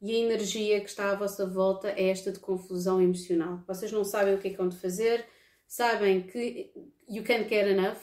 e 0.00 0.14
a 0.14 0.18
energia 0.18 0.80
que 0.80 0.88
está 0.88 1.10
à 1.10 1.14
vossa 1.14 1.46
volta 1.46 1.90
é 1.90 2.08
esta 2.08 2.32
de 2.32 2.38
confusão 2.38 3.00
emocional. 3.00 3.62
Vocês 3.66 3.92
não 3.92 4.04
sabem 4.04 4.34
o 4.34 4.38
que 4.38 4.48
é 4.48 4.50
que 4.50 4.56
vão 4.56 4.68
de 4.68 4.76
fazer, 4.76 5.26
sabem 5.66 6.22
que 6.22 6.72
you 7.08 7.22
can't 7.22 7.48
get 7.48 7.66
enough, 7.66 7.98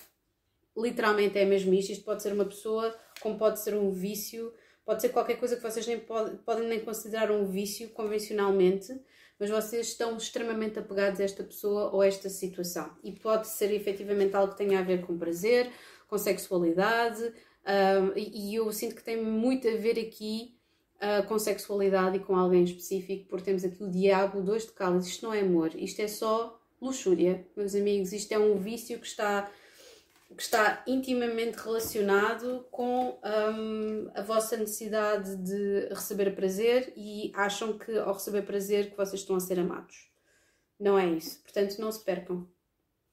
literalmente 0.76 1.38
é 1.38 1.46
mesmo 1.46 1.74
isto. 1.74 1.92
Isto 1.92 2.04
pode 2.04 2.22
ser 2.22 2.34
uma 2.34 2.46
pessoa, 2.46 2.96
como 3.20 3.38
pode 3.38 3.60
ser 3.60 3.76
um 3.76 3.92
vício, 3.92 4.54
pode 4.86 5.02
ser 5.02 5.10
qualquer 5.10 5.38
coisa 5.38 5.56
que 5.56 5.64
vocês 5.64 5.86
nem 5.88 6.00
pode, 6.00 6.38
podem 6.38 6.68
nem 6.68 6.80
considerar 6.80 7.32
um 7.32 7.46
vício 7.46 7.90
convencionalmente, 7.90 9.00
mas 9.40 9.50
vocês 9.50 9.88
estão 9.88 10.18
extremamente 10.18 10.80
apegados 10.80 11.20
a 11.20 11.24
esta 11.24 11.44
pessoa 11.44 11.92
ou 11.92 12.02
a 12.02 12.08
esta 12.08 12.30
situação. 12.30 12.96
E 13.04 13.12
pode 13.12 13.48
ser 13.48 13.72
efetivamente 13.72 14.36
algo 14.36 14.54
que 14.54 14.58
tenha 14.58 14.80
a 14.80 14.84
ver 14.84 15.06
com 15.06 15.18
prazer, 15.18 15.72
com 16.08 16.18
sexualidade, 16.18 17.34
Um, 17.68 18.18
e, 18.18 18.52
e 18.52 18.56
eu 18.56 18.72
sinto 18.72 18.96
que 18.96 19.04
tem 19.04 19.22
muito 19.22 19.68
a 19.68 19.76
ver 19.76 20.00
aqui 20.00 20.57
uh, 20.98 21.26
com 21.28 21.38
sexualidade 21.38 22.18
e 22.18 22.20
com 22.20 22.36
alguém 22.36 22.64
específico, 22.64 23.28
porque 23.30 23.46
temos 23.46 23.64
aqui 23.64 23.84
o 23.84 23.90
diabo, 23.90 24.42
dois 24.42 24.66
de 24.66 24.72
cálice. 24.72 25.10
Isto 25.10 25.26
não 25.26 25.34
é 25.34 25.42
amor, 25.42 25.72
isto 25.76 26.02
é 26.02 26.08
só 26.08 26.60
luxúria, 26.82 27.46
meus 27.56 27.76
amigos. 27.76 28.14
Isto 28.14 28.32
é 28.34 28.40
um 28.40 28.58
vício 28.58 29.00
que 29.00 29.08
está, 29.08 29.50
que 30.36 30.42
está 30.42 30.84
intimamente 30.88 31.58
relacionado 31.58 32.66
com 32.72 33.20
um, 33.24 34.12
a 34.14 34.22
vossa 34.22 34.58
necessidade 34.58 35.36
de 35.38 35.88
receber 35.90 36.36
prazer 36.36 36.94
e 36.96 37.32
acham 37.36 37.78
que 37.78 37.98
ao 37.98 38.14
receber 38.14 38.44
prazer 38.44 38.92
que 38.92 38.98
vocês 38.98 39.22
estão 39.22 39.36
a 39.36 39.40
ser 39.40 39.60
amados. 39.60 40.08
Não 40.80 40.98
é 40.98 41.08
isso. 41.08 41.42
Portanto, 41.42 41.80
não 41.80 41.92
se 41.92 42.04
percam. 42.04 42.48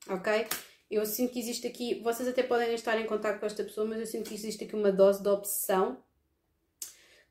Ok? 0.08 0.46
Eu 0.90 1.06
sinto 1.06 1.32
que 1.32 1.40
existe 1.40 1.66
aqui, 1.66 2.00
vocês 2.02 2.28
até 2.28 2.42
podem 2.42 2.74
estar 2.74 3.00
em 3.00 3.06
contato 3.06 3.40
com 3.40 3.46
esta 3.46 3.64
pessoa, 3.64 3.86
mas 3.86 3.98
eu 4.00 4.06
sinto 4.06 4.28
que 4.28 4.34
existe 4.34 4.64
aqui 4.64 4.76
uma 4.76 4.92
dose 4.92 5.22
de 5.22 5.28
obsessão 5.28 5.98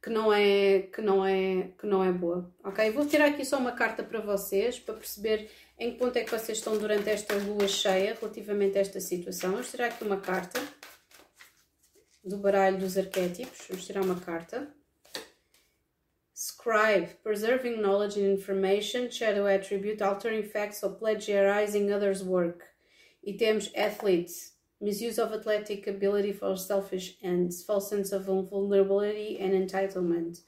que 0.03 0.09
não 0.09 0.33
é 0.33 0.81
que 0.93 1.01
não 1.01 1.25
é 1.25 1.69
que 1.79 1.87
não 1.87 2.03
é 2.03 2.11
boa, 2.11 2.53
ok? 2.61 2.91
Vou 2.91 3.07
tirar 3.07 3.27
aqui 3.27 3.45
só 3.45 3.57
uma 3.57 3.71
carta 3.71 4.03
para 4.03 4.19
vocês 4.19 4.77
para 4.77 4.95
perceber 4.95 5.49
em 5.79 5.93
que 5.93 5.97
ponto 5.97 6.17
é 6.17 6.25
que 6.25 6.29
vocês 6.29 6.57
estão 6.57 6.77
durante 6.77 7.09
esta 7.09 7.33
lua 7.35 7.69
cheia 7.69 8.13
relativamente 8.13 8.77
a 8.77 8.81
esta 8.81 8.99
situação. 8.99 9.51
Vamos 9.51 9.71
tirar 9.71 9.87
aqui 9.87 10.03
uma 10.03 10.19
carta 10.19 10.59
do 12.21 12.37
baralho 12.37 12.77
dos 12.77 12.97
arquétipos. 12.97 13.65
Vamos 13.69 13.85
tirar 13.85 14.01
uma 14.01 14.19
carta. 14.19 14.67
Scribe, 16.35 17.07
preserving 17.23 17.77
knowledge 17.77 18.19
and 18.19 18.33
information, 18.33 19.09
shadow 19.09 19.47
attribute, 19.47 20.03
altering 20.03 20.43
facts 20.43 20.83
or 20.83 20.95
plagiarizing 20.95 21.89
others' 21.93 22.21
work. 22.21 22.61
E 23.23 23.37
temos 23.37 23.71
athlete, 23.73 24.52
misuse 24.83 25.17
of 25.17 25.31
athletic 25.31 25.87
ability 25.87 26.33
for 26.33 26.57
selfish 26.57 27.15
ends, 27.23 27.63
false 27.63 27.89
sense 27.89 28.11
of 28.11 28.25
vulnerability 28.25 29.39
and 29.39 29.53
entitlement. 29.53 30.41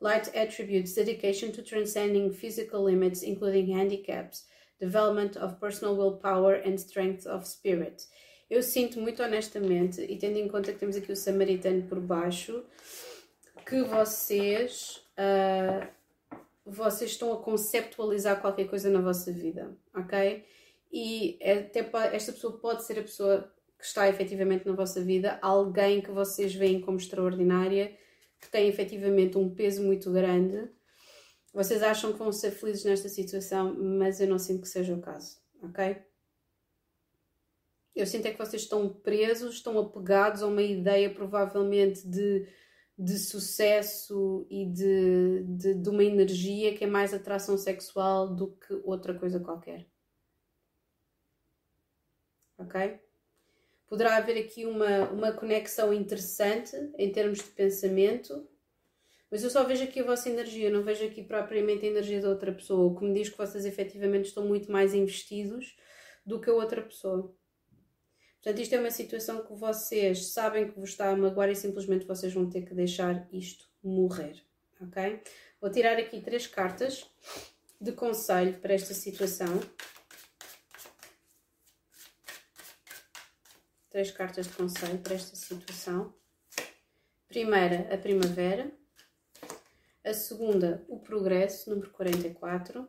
Light 0.00 0.28
attributes, 0.34 0.94
dedication 0.94 1.50
to 1.52 1.62
transcending 1.62 2.32
physical 2.32 2.84
limits, 2.84 3.22
including 3.22 3.74
handicaps, 3.74 4.44
development 4.78 5.36
of 5.36 5.60
personal 5.60 5.96
willpower 5.96 6.54
and 6.54 6.78
strength 6.78 7.26
of 7.26 7.46
spirit. 7.46 8.04
Eu 8.50 8.62
sinto 8.62 9.00
muito 9.00 9.22
honestamente, 9.22 10.00
e 10.00 10.16
tendo 10.16 10.38
em 10.38 10.48
conta 10.48 10.72
que 10.72 10.78
temos 10.78 10.96
aqui 10.96 11.10
o 11.10 11.16
samaritano 11.16 11.82
por 11.82 12.00
baixo, 12.00 12.64
que 13.66 13.82
vocês, 13.82 15.02
uh, 15.18 15.86
vocês 16.64 17.10
estão 17.10 17.32
a 17.32 17.42
conceptualizar 17.42 18.40
qualquer 18.40 18.68
coisa 18.68 18.88
na 18.88 19.00
vossa 19.00 19.32
vida, 19.32 19.76
ok? 19.94 20.44
E 20.90 21.38
até 21.42 21.80
esta 22.14 22.32
pessoa 22.32 22.58
pode 22.58 22.86
ser 22.86 22.98
a 22.98 23.02
pessoa 23.02 23.52
que 23.78 23.84
está 23.84 24.08
efetivamente 24.08 24.66
na 24.66 24.72
vossa 24.72 25.00
vida, 25.00 25.38
alguém 25.40 26.02
que 26.02 26.10
vocês 26.10 26.52
veem 26.52 26.80
como 26.80 26.98
extraordinária, 26.98 27.96
que 28.40 28.50
tem 28.50 28.68
efetivamente 28.68 29.38
um 29.38 29.54
peso 29.54 29.82
muito 29.82 30.12
grande. 30.12 30.68
Vocês 31.52 31.82
acham 31.82 32.12
que 32.12 32.18
vão 32.18 32.32
ser 32.32 32.50
felizes 32.50 32.84
nesta 32.84 33.08
situação, 33.08 33.74
mas 33.74 34.20
eu 34.20 34.26
não 34.26 34.38
sinto 34.38 34.62
que 34.62 34.68
seja 34.68 34.94
o 34.94 35.00
caso, 35.00 35.38
ok? 35.62 35.96
Eu 37.94 38.06
sinto 38.06 38.26
é 38.26 38.32
que 38.32 38.38
vocês 38.38 38.62
estão 38.62 38.88
presos, 38.88 39.56
estão 39.56 39.78
apegados 39.78 40.42
a 40.42 40.46
uma 40.46 40.62
ideia 40.62 41.12
provavelmente 41.12 42.06
de, 42.06 42.46
de 42.96 43.18
sucesso 43.18 44.46
e 44.50 44.66
de, 44.66 45.44
de, 45.44 45.74
de 45.74 45.88
uma 45.88 46.04
energia 46.04 46.76
que 46.76 46.84
é 46.84 46.86
mais 46.86 47.14
atração 47.14 47.56
sexual 47.56 48.34
do 48.34 48.52
que 48.52 48.74
outra 48.84 49.14
coisa 49.18 49.40
qualquer. 49.40 49.86
Ok? 52.56 53.00
Poderá 53.88 54.16
haver 54.16 54.38
aqui 54.38 54.66
uma, 54.66 55.08
uma 55.10 55.32
conexão 55.32 55.92
interessante 55.92 56.76
em 56.98 57.10
termos 57.10 57.38
de 57.38 57.50
pensamento, 57.50 58.46
mas 59.30 59.42
eu 59.42 59.50
só 59.50 59.64
vejo 59.64 59.84
aqui 59.84 60.00
a 60.00 60.04
vossa 60.04 60.28
energia, 60.28 60.70
não 60.70 60.82
vejo 60.82 61.04
aqui 61.04 61.22
propriamente 61.22 61.84
a 61.84 61.88
energia 61.88 62.20
da 62.20 62.28
outra 62.28 62.52
pessoa, 62.52 62.86
o 62.86 62.96
que 62.96 63.04
me 63.04 63.14
diz 63.14 63.28
que 63.28 63.38
vocês 63.38 63.64
efetivamente 63.64 64.26
estão 64.26 64.46
muito 64.46 64.70
mais 64.70 64.94
investidos 64.94 65.76
do 66.24 66.40
que 66.40 66.50
a 66.50 66.54
outra 66.54 66.82
pessoa. 66.82 67.34
Portanto, 68.42 68.62
isto 68.62 68.74
é 68.74 68.78
uma 68.78 68.90
situação 68.90 69.44
que 69.44 69.52
vocês 69.54 70.32
sabem 70.32 70.70
que 70.70 70.78
vos 70.78 70.90
está 70.90 71.10
a 71.10 71.16
magoar 71.16 71.50
e 71.50 71.56
simplesmente 71.56 72.06
vocês 72.06 72.32
vão 72.32 72.48
ter 72.48 72.62
que 72.62 72.74
deixar 72.74 73.28
isto 73.32 73.66
morrer, 73.82 74.42
ok? 74.80 75.20
Vou 75.60 75.70
tirar 75.70 75.98
aqui 75.98 76.20
três 76.20 76.46
cartas 76.46 77.04
de 77.80 77.92
conselho 77.92 78.58
para 78.60 78.74
esta 78.74 78.94
situação. 78.94 79.60
Três 83.90 84.10
cartas 84.10 84.46
de 84.46 84.52
conselho 84.52 84.98
para 84.98 85.14
esta 85.14 85.34
situação. 85.34 86.14
Primeira, 87.28 87.92
a 87.92 87.98
primavera. 87.98 88.70
A 90.04 90.14
segunda, 90.14 90.84
o 90.88 90.98
progresso, 90.98 91.70
número 91.70 91.90
44. 91.90 92.88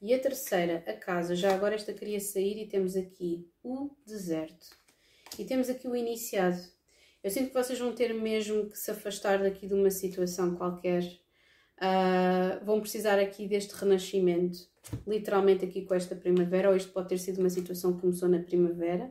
E 0.00 0.12
a 0.12 0.18
terceira, 0.18 0.84
a 0.86 0.92
casa. 0.92 1.34
Já 1.34 1.54
agora 1.54 1.74
esta 1.74 1.92
queria 1.92 2.20
sair 2.20 2.60
e 2.60 2.68
temos 2.68 2.96
aqui 2.96 3.50
o 3.62 3.90
deserto. 4.06 4.68
E 5.38 5.44
temos 5.44 5.68
aqui 5.68 5.88
o 5.88 5.96
iniciado. 5.96 6.60
Eu 7.22 7.30
sinto 7.30 7.48
que 7.48 7.54
vocês 7.54 7.78
vão 7.78 7.94
ter 7.94 8.12
mesmo 8.14 8.68
que 8.68 8.78
se 8.78 8.90
afastar 8.90 9.42
daqui 9.42 9.66
de 9.66 9.74
uma 9.74 9.90
situação 9.90 10.54
qualquer. 10.54 11.02
Uh, 11.78 12.64
vão 12.64 12.80
precisar 12.80 13.18
aqui 13.18 13.48
deste 13.48 13.74
renascimento. 13.74 14.58
Literalmente 15.06 15.64
aqui 15.64 15.82
com 15.82 15.94
esta 15.94 16.14
primavera. 16.14 16.70
Ou 16.70 16.76
isto 16.76 16.92
pode 16.92 17.08
ter 17.08 17.18
sido 17.18 17.40
uma 17.40 17.50
situação 17.50 17.94
que 17.94 18.02
começou 18.02 18.28
na 18.28 18.38
primavera 18.38 19.10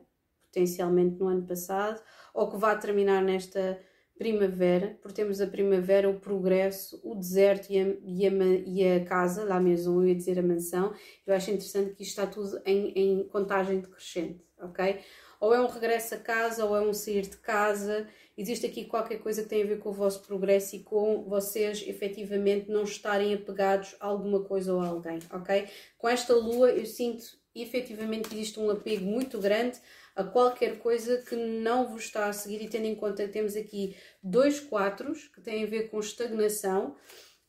potencialmente 0.55 1.19
no 1.19 1.27
ano 1.27 1.45
passado, 1.45 2.01
ou 2.33 2.49
que 2.49 2.57
vá 2.57 2.75
terminar 2.75 3.21
nesta 3.21 3.77
primavera, 4.17 4.97
porque 5.01 5.21
temos 5.21 5.41
a 5.41 5.47
primavera, 5.47 6.09
o 6.09 6.17
progresso, 6.21 7.01
o 7.03 7.13
deserto 7.15 7.69
e 7.69 7.77
a, 7.77 7.95
e 8.01 8.27
a, 8.27 8.31
e 8.65 8.93
a 8.95 9.05
casa, 9.05 9.43
la 9.43 9.59
maison, 9.59 10.01
eu 10.01 10.07
ia 10.07 10.15
dizer 10.15 10.39
a 10.39 10.41
mansão. 10.41 10.93
Eu 11.27 11.35
acho 11.35 11.51
interessante 11.51 11.93
que 11.93 12.03
isto 12.03 12.11
está 12.11 12.25
tudo 12.25 12.61
em, 12.65 12.93
em 12.95 13.23
contagem 13.27 13.81
decrescente, 13.81 14.41
ok? 14.57 15.01
Ou 15.41 15.53
é 15.53 15.59
um 15.59 15.67
regresso 15.67 16.15
a 16.15 16.17
casa, 16.17 16.63
ou 16.63 16.77
é 16.77 16.81
um 16.81 16.93
sair 16.93 17.23
de 17.23 17.35
casa. 17.37 18.07
Existe 18.37 18.65
aqui 18.65 18.85
qualquer 18.85 19.17
coisa 19.19 19.43
que 19.43 19.49
tem 19.49 19.63
a 19.63 19.65
ver 19.65 19.79
com 19.79 19.89
o 19.89 19.93
vosso 19.93 20.21
progresso 20.25 20.77
e 20.77 20.79
com 20.79 21.25
vocês 21.27 21.83
efetivamente 21.85 22.71
não 22.71 22.83
estarem 22.83 23.33
apegados 23.33 23.97
a 23.99 24.07
alguma 24.07 24.45
coisa 24.45 24.73
ou 24.73 24.79
a 24.79 24.87
alguém, 24.87 25.19
ok? 25.29 25.67
Com 25.97 26.07
esta 26.07 26.33
lua 26.33 26.71
eu 26.71 26.85
sinto 26.85 27.25
efetivamente 27.53 28.29
que 28.29 28.35
existe 28.35 28.59
um 28.59 28.69
apego 28.69 29.05
muito 29.05 29.39
grande 29.39 29.79
a 30.15 30.23
qualquer 30.23 30.79
coisa 30.79 31.17
que 31.17 31.35
não 31.35 31.87
vos 31.87 32.03
está 32.03 32.27
a 32.27 32.33
seguir 32.33 32.61
e 32.61 32.69
tendo 32.69 32.85
em 32.85 32.95
conta 32.95 33.25
que 33.25 33.33
temos 33.33 33.55
aqui 33.55 33.95
dois 34.23 34.59
quatros 34.59 35.27
que 35.27 35.41
têm 35.41 35.63
a 35.63 35.67
ver 35.67 35.89
com 35.89 35.99
estagnação 35.99 36.95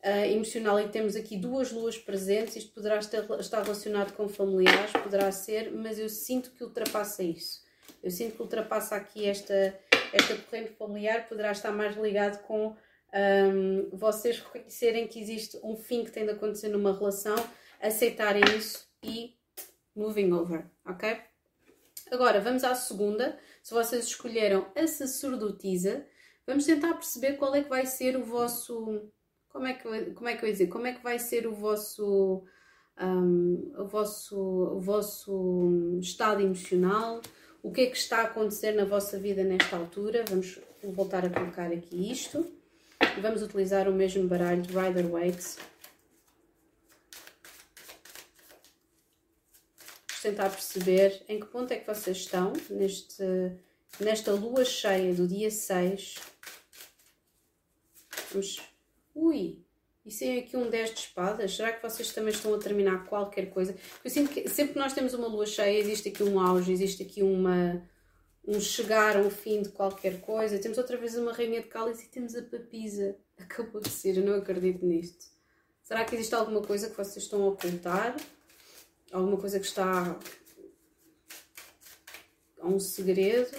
uh, 0.04 0.24
emocional 0.32 0.80
e 0.80 0.88
temos 0.88 1.14
aqui 1.14 1.36
duas 1.36 1.70
luas 1.70 1.96
presentes, 1.96 2.56
isto 2.56 2.74
poderá 2.74 2.98
estar, 2.98 3.62
relacionado 3.62 4.14
com 4.14 4.28
familiares, 4.28 4.90
poderá 4.92 5.30
ser, 5.30 5.70
mas 5.70 5.98
eu 5.98 6.08
sinto 6.08 6.50
que 6.50 6.64
ultrapassa 6.64 7.22
isso. 7.22 7.64
Eu 8.02 8.10
sinto 8.10 8.34
que 8.34 8.42
ultrapassa 8.42 8.96
aqui 8.96 9.26
esta, 9.26 9.78
esta 10.12 10.36
corrente 10.36 10.72
familiar, 10.72 11.28
poderá 11.28 11.52
estar 11.52 11.70
mais 11.70 11.96
ligado 11.96 12.42
com 12.42 12.74
um, 13.14 13.88
vocês 13.92 14.40
reconhecerem 14.40 15.06
que 15.06 15.20
existe 15.20 15.58
um 15.62 15.76
fim 15.76 16.04
que 16.04 16.10
tem 16.10 16.24
de 16.24 16.32
acontecer 16.32 16.68
numa 16.68 16.96
relação, 16.96 17.36
aceitarem 17.80 18.42
isso 18.56 18.86
e 19.02 19.36
moving 19.94 20.32
over, 20.32 20.66
ok? 20.84 21.16
Agora, 22.10 22.40
vamos 22.40 22.62
à 22.64 22.74
segunda. 22.74 23.38
Se 23.62 23.74
vocês 23.74 24.04
escolheram 24.04 24.66
a 24.74 24.86
sacerdotisa, 24.86 26.06
vamos 26.46 26.64
tentar 26.64 26.94
perceber 26.94 27.34
qual 27.34 27.54
é 27.54 27.62
que 27.62 27.68
vai 27.68 27.86
ser 27.86 28.16
o 28.16 28.24
vosso... 28.24 29.10
Como 29.48 29.66
é 29.66 29.74
que, 29.74 30.12
como 30.12 30.28
é 30.28 30.36
que 30.36 30.44
eu 30.44 30.48
ia 30.48 30.52
dizer? 30.52 30.66
Como 30.68 30.86
é 30.86 30.92
que 30.92 31.02
vai 31.02 31.18
ser 31.18 31.46
o 31.46 31.54
vosso... 31.54 32.44
Um, 32.98 33.72
o, 33.76 33.86
vosso, 33.86 34.38
o 34.38 34.80
vosso 34.80 35.98
estado 36.00 36.40
emocional, 36.40 37.20
o 37.62 37.70
que 37.70 37.82
é 37.82 37.86
que 37.86 37.96
está 37.96 38.20
a 38.20 38.22
acontecer 38.22 38.72
na 38.72 38.86
vossa 38.86 39.18
vida 39.18 39.44
nesta 39.44 39.76
altura. 39.76 40.24
Vamos 40.28 40.58
voltar 40.82 41.24
a 41.26 41.30
colocar 41.30 41.70
aqui 41.70 42.10
isto. 42.10 42.46
Vamos 43.20 43.42
utilizar 43.42 43.88
o 43.88 43.92
mesmo 43.92 44.26
baralho 44.26 44.62
de 44.62 44.72
Rider 44.72 45.06
Waite 45.08 45.56
tentar 50.26 50.50
perceber 50.50 51.22
em 51.28 51.38
que 51.38 51.46
ponto 51.46 51.72
é 51.72 51.76
que 51.76 51.86
vocês 51.86 52.16
estão 52.16 52.52
neste, 52.68 53.22
nesta 54.00 54.32
lua 54.32 54.64
cheia 54.64 55.14
do 55.14 55.26
dia 55.26 55.50
6. 55.50 56.16
Vamos. 58.32 58.60
Ui! 59.14 59.64
E 60.04 60.10
tem 60.10 60.38
aqui 60.38 60.56
um 60.56 60.68
10 60.68 60.94
de 60.94 61.00
espadas. 61.00 61.54
Será 61.54 61.72
que 61.72 61.82
vocês 61.82 62.12
também 62.12 62.32
estão 62.32 62.54
a 62.54 62.58
terminar 62.58 63.06
qualquer 63.06 63.50
coisa? 63.50 63.76
Eu 64.04 64.10
sinto 64.10 64.30
que 64.30 64.48
sempre 64.48 64.74
que 64.74 64.78
nós 64.78 64.92
temos 64.92 65.14
uma 65.14 65.26
lua 65.28 65.46
cheia, 65.46 65.78
existe 65.78 66.08
aqui 66.08 66.22
um 66.22 66.40
auge, 66.40 66.72
existe 66.72 67.02
aqui 67.02 67.22
uma, 67.22 67.82
um 68.46 68.60
chegar 68.60 69.16
a 69.16 69.20
um 69.20 69.30
fim 69.30 69.62
de 69.62 69.68
qualquer 69.68 70.20
coisa. 70.20 70.58
Temos 70.58 70.78
outra 70.78 70.96
vez 70.96 71.16
uma 71.16 71.32
rainha 71.32 71.60
de 71.60 71.68
cálice 71.68 72.06
e 72.06 72.08
temos 72.08 72.34
a 72.34 72.42
papisa. 72.42 73.16
Acabou 73.38 73.80
de 73.80 73.90
ser, 73.90 74.16
eu 74.16 74.24
não 74.24 74.34
acredito 74.34 74.84
nisto. 74.84 75.26
Será 75.82 76.04
que 76.04 76.16
existe 76.16 76.34
alguma 76.34 76.62
coisa 76.62 76.90
que 76.90 76.96
vocês 76.96 77.24
estão 77.24 77.44
a 77.44 77.48
ocultar? 77.48 78.16
Alguma 79.12 79.36
coisa 79.36 79.60
que 79.60 79.66
está 79.66 80.18
a 82.60 82.66
um 82.66 82.78
segredo. 82.78 83.56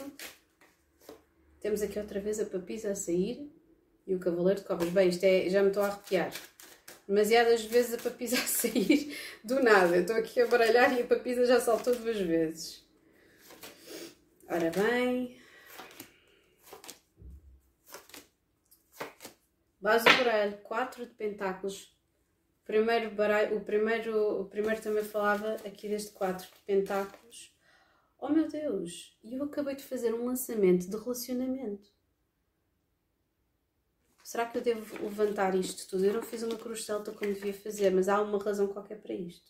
Temos 1.60 1.82
aqui 1.82 2.00
outra 2.00 2.20
vez 2.20 2.39
a 2.39 2.46
papisa 2.46 2.92
a 2.92 2.96
sair 2.96 3.51
e 4.06 4.16
o 4.16 4.20
cavaleiro 4.20 4.62
de 4.62 4.66
copas. 4.66 4.89
Bem, 4.89 5.10
isto 5.10 5.24
é, 5.24 5.50
já 5.50 5.62
me 5.62 5.70
estou 5.70 5.84
a 5.84 5.88
arrepiar. 5.88 6.32
Demasiadas 7.08 7.63
vezes 7.66 7.94
a 7.94 7.98
papisa 7.98 8.36
a 8.42 8.48
sair 8.48 9.18
do 9.44 9.62
nada. 9.62 9.96
Eu 9.96 10.01
estou 10.01 10.16
aqui 10.16 10.42
a 10.42 10.48
baralhar 10.48 10.98
e 10.98 11.01
a 11.01 11.08
papisa 11.08 11.46
já 11.46 11.60
saltou 11.60 11.96
duas 11.96 12.18
vezes. 12.18 12.86
Ora 14.50 14.72
bem. 14.72 15.42
Base 19.80 20.06
do 20.06 20.18
baralho, 20.18 20.58
4 20.63 21.06
de 21.06 21.13
pentáculos. 21.13 21.97
Primeiro 22.67 23.09
baralho, 23.12 23.57
o, 23.57 23.62
primeiro, 23.62 24.41
o 24.41 24.45
primeiro 24.45 24.81
também 24.81 25.01
falava 25.01 25.53
aqui 25.65 25.88
deste 25.88 26.12
4 26.12 26.45
de 26.45 26.59
pentáculos. 26.65 27.55
Oh 28.19 28.27
meu 28.27 28.45
Deus! 28.50 29.17
E 29.24 29.36
eu 29.36 29.43
acabei 29.45 29.74
de 29.74 29.83
fazer 29.83 30.13
um 30.13 30.25
lançamento 30.25 30.89
de 30.89 30.97
relacionamento. 30.97 31.89
Será 34.21 34.45
que 34.45 34.57
eu 34.57 34.62
devo 34.62 35.01
levantar 35.01 35.55
isto 35.55 35.88
tudo? 35.88 36.03
Eu 36.03 36.15
não 36.15 36.21
fiz 36.21 36.43
uma 36.43 36.57
cruz 36.57 36.83
celta 36.83 37.13
como 37.13 37.33
devia 37.33 37.53
fazer, 37.53 37.89
mas 37.91 38.09
há 38.09 38.21
uma 38.21 38.38
razão 38.38 38.67
qualquer 38.67 39.00
para 39.00 39.13
isto. 39.13 39.50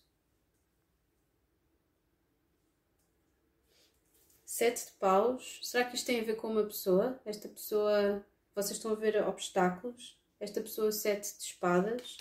Sete 4.46 4.86
de 4.86 4.92
paus. 4.92 5.60
Será 5.64 5.86
que 5.86 5.96
isto 5.96 6.06
tem 6.06 6.20
a 6.20 6.24
ver 6.24 6.36
com 6.36 6.50
uma 6.50 6.64
pessoa? 6.64 7.20
Esta 7.26 7.50
pessoa. 7.50 8.24
Vocês 8.54 8.78
estão 8.78 8.92
a 8.92 8.96
ver 8.96 9.28
obstáculos? 9.28 10.16
Esta 10.40 10.62
pessoa, 10.62 10.92
sete 10.92 11.36
de 11.36 11.44
espadas. 11.46 12.18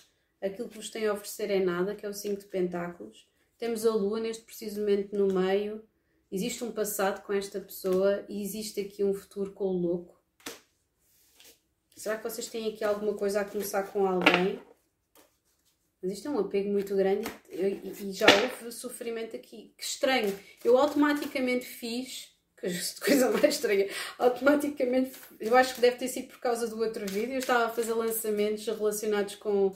Aquilo 0.46 0.68
que 0.68 0.76
vos 0.76 0.88
tem 0.88 1.06
a 1.06 1.12
oferecer 1.12 1.50
é 1.50 1.58
nada, 1.58 1.94
que 1.94 2.06
é 2.06 2.08
o 2.08 2.14
cinco 2.14 2.40
de 2.40 2.46
pentáculos. 2.46 3.26
Temos 3.58 3.84
a 3.84 3.92
lua 3.92 4.20
neste 4.20 4.44
preciso 4.44 4.80
momento 4.80 5.16
no 5.16 5.34
meio. 5.34 5.82
Existe 6.30 6.62
um 6.62 6.70
passado 6.70 7.24
com 7.24 7.32
esta 7.32 7.60
pessoa 7.60 8.24
e 8.28 8.42
existe 8.42 8.80
aqui 8.80 9.02
um 9.02 9.12
futuro 9.12 9.52
com 9.52 9.64
o 9.64 9.76
louco. 9.76 10.20
Será 11.96 12.16
que 12.16 12.22
vocês 12.22 12.46
têm 12.46 12.72
aqui 12.72 12.84
alguma 12.84 13.14
coisa 13.14 13.40
a 13.40 13.44
começar 13.44 13.82
com 13.84 14.06
alguém? 14.06 14.60
Mas 16.00 16.12
isto 16.12 16.28
é 16.28 16.30
um 16.30 16.38
apego 16.38 16.70
muito 16.70 16.94
grande 16.94 17.26
e, 17.50 17.90
e 17.90 18.12
já 18.12 18.26
houve 18.26 18.70
sofrimento 18.70 19.34
aqui. 19.34 19.74
Que 19.76 19.82
estranho. 19.82 20.38
Eu 20.62 20.78
automaticamente 20.78 21.66
fiz. 21.66 22.28
Que 22.56 22.68
coisa 23.04 23.30
mais 23.30 23.54
estranha. 23.54 23.88
Automaticamente. 24.18 25.18
Eu 25.40 25.56
acho 25.56 25.74
que 25.74 25.80
deve 25.80 25.96
ter 25.96 26.08
sido 26.08 26.28
por 26.28 26.38
causa 26.38 26.68
do 26.68 26.78
outro 26.78 27.04
vídeo. 27.06 27.32
Eu 27.32 27.38
estava 27.38 27.66
a 27.66 27.70
fazer 27.70 27.94
lançamentos 27.94 28.64
relacionados 28.66 29.34
com, 29.36 29.74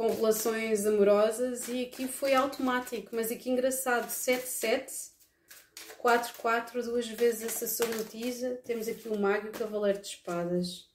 com 0.00 0.14
relações 0.14 0.86
amorosas 0.86 1.68
e 1.68 1.84
aqui 1.84 2.08
foi 2.08 2.32
automático. 2.32 3.14
Mas 3.14 3.30
aqui 3.30 3.50
engraçado. 3.50 4.08
7-7. 4.08 5.10
4-4, 6.02 6.82
duas 6.82 7.06
vezes 7.06 7.44
a 7.44 7.50
sacerdotisa. 7.50 8.58
Temos 8.64 8.88
aqui 8.88 9.10
o 9.10 9.18
mago 9.18 9.48
e 9.48 9.50
o 9.50 9.52
cavaleiro 9.52 10.00
de 10.00 10.06
espadas. 10.06 10.88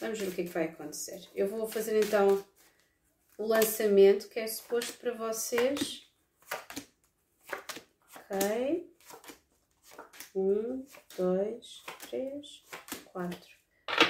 Vamos 0.00 0.18
ver 0.18 0.28
o 0.28 0.32
que 0.32 0.40
é 0.40 0.44
que 0.44 0.50
vai 0.50 0.64
acontecer. 0.64 1.28
Eu 1.34 1.48
vou 1.48 1.68
fazer 1.68 2.02
então 2.02 2.42
o 3.36 3.46
lançamento 3.46 4.30
que 4.30 4.40
é 4.40 4.46
suposto 4.46 4.94
para 4.94 5.12
vocês. 5.12 6.10
Ok. 8.16 8.90
Um, 10.34 10.86
dois, 11.18 11.82
três, 12.08 12.64
quatro. 13.04 13.50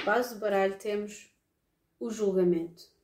Base 0.05 0.35
do 0.35 0.39
baralho 0.39 0.77
temos 0.77 1.29
o 1.99 2.09
julgamento. 2.09 2.94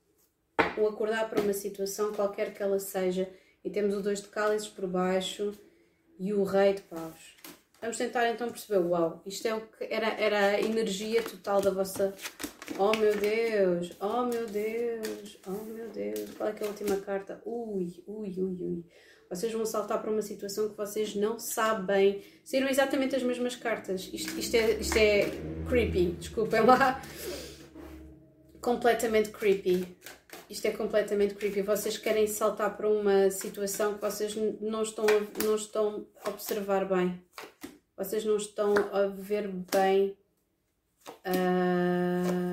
O 0.78 0.88
acordar 0.88 1.30
para 1.30 1.42
uma 1.42 1.54
situação, 1.54 2.14
qualquer 2.14 2.54
que 2.54 2.62
ela 2.62 2.80
seja, 2.80 3.30
e 3.64 3.70
temos 3.70 3.96
o 3.96 4.02
dois 4.02 4.22
de 4.22 4.28
cálices 4.28 4.68
por 4.68 4.88
baixo 4.88 5.54
e 6.20 6.34
o 6.34 6.44
rei 6.44 6.74
de 6.74 6.82
paus. 6.84 7.36
Vamos 7.82 7.98
tentar 7.98 8.30
então 8.30 8.50
perceber, 8.50 8.80
uau, 8.80 9.22
isto 9.26 9.48
é 9.48 9.56
o 9.56 9.62
que 9.62 9.86
era, 9.90 10.08
era 10.08 10.40
a 10.50 10.62
energia 10.62 11.24
total 11.24 11.62
da 11.62 11.72
vossa 11.72 12.14
Oh 12.78 12.96
meu 12.98 13.16
Deus, 13.16 13.92
oh 14.00 14.24
meu 14.24 14.48
Deus, 14.48 15.38
oh 15.46 15.64
meu 15.66 15.90
Deus. 15.90 16.32
Qual 16.38 16.50
é 16.50 16.54
que 16.54 16.64
é 16.64 16.66
a 16.66 16.70
última 16.70 16.96
carta? 16.98 17.42
Ui, 17.46 18.04
ui, 18.08 18.34
ui, 18.38 18.58
ui. 18.62 18.86
Vocês 19.30 19.52
vão 19.52 19.66
saltar 19.66 20.02
para 20.02 20.12
uma 20.12 20.22
situação 20.22 20.70
que 20.70 20.78
vocês 20.78 21.16
não 21.16 21.40
sabem. 21.40 22.24
Saíram 22.44 22.70
exatamente 22.70 23.16
as 23.16 23.24
mesmas 23.24 23.56
cartas. 23.56 24.10
Isto, 24.12 24.38
isto, 24.40 24.56
é, 24.56 24.72
isto 24.74 24.98
é 24.98 25.30
creepy, 25.68 26.12
desculpem 26.20 26.62
lá. 26.62 27.02
Completamente 28.62 29.30
creepy. 29.30 29.98
Isto 30.52 30.68
é 30.68 30.72
completamente 30.72 31.34
creepy. 31.34 31.62
Vocês 31.62 31.98
querem 31.98 32.28
saltar 32.28 32.76
para 32.76 32.90
uma 32.90 33.32
situação 33.32 33.96
que 33.96 34.02
vocês 34.02 34.36
não 34.36 34.84
estão 34.84 35.06
a, 35.06 35.44
não 35.46 35.56
estão 35.56 36.08
a 36.24 36.30
observar 36.30 36.86
bem. 36.86 37.24
Vocês 37.98 38.26
não 38.26 38.38
estão 38.38 38.74
a 38.92 39.08
ver 39.08 39.48
bem 39.48 40.18
Uh... 41.26 42.52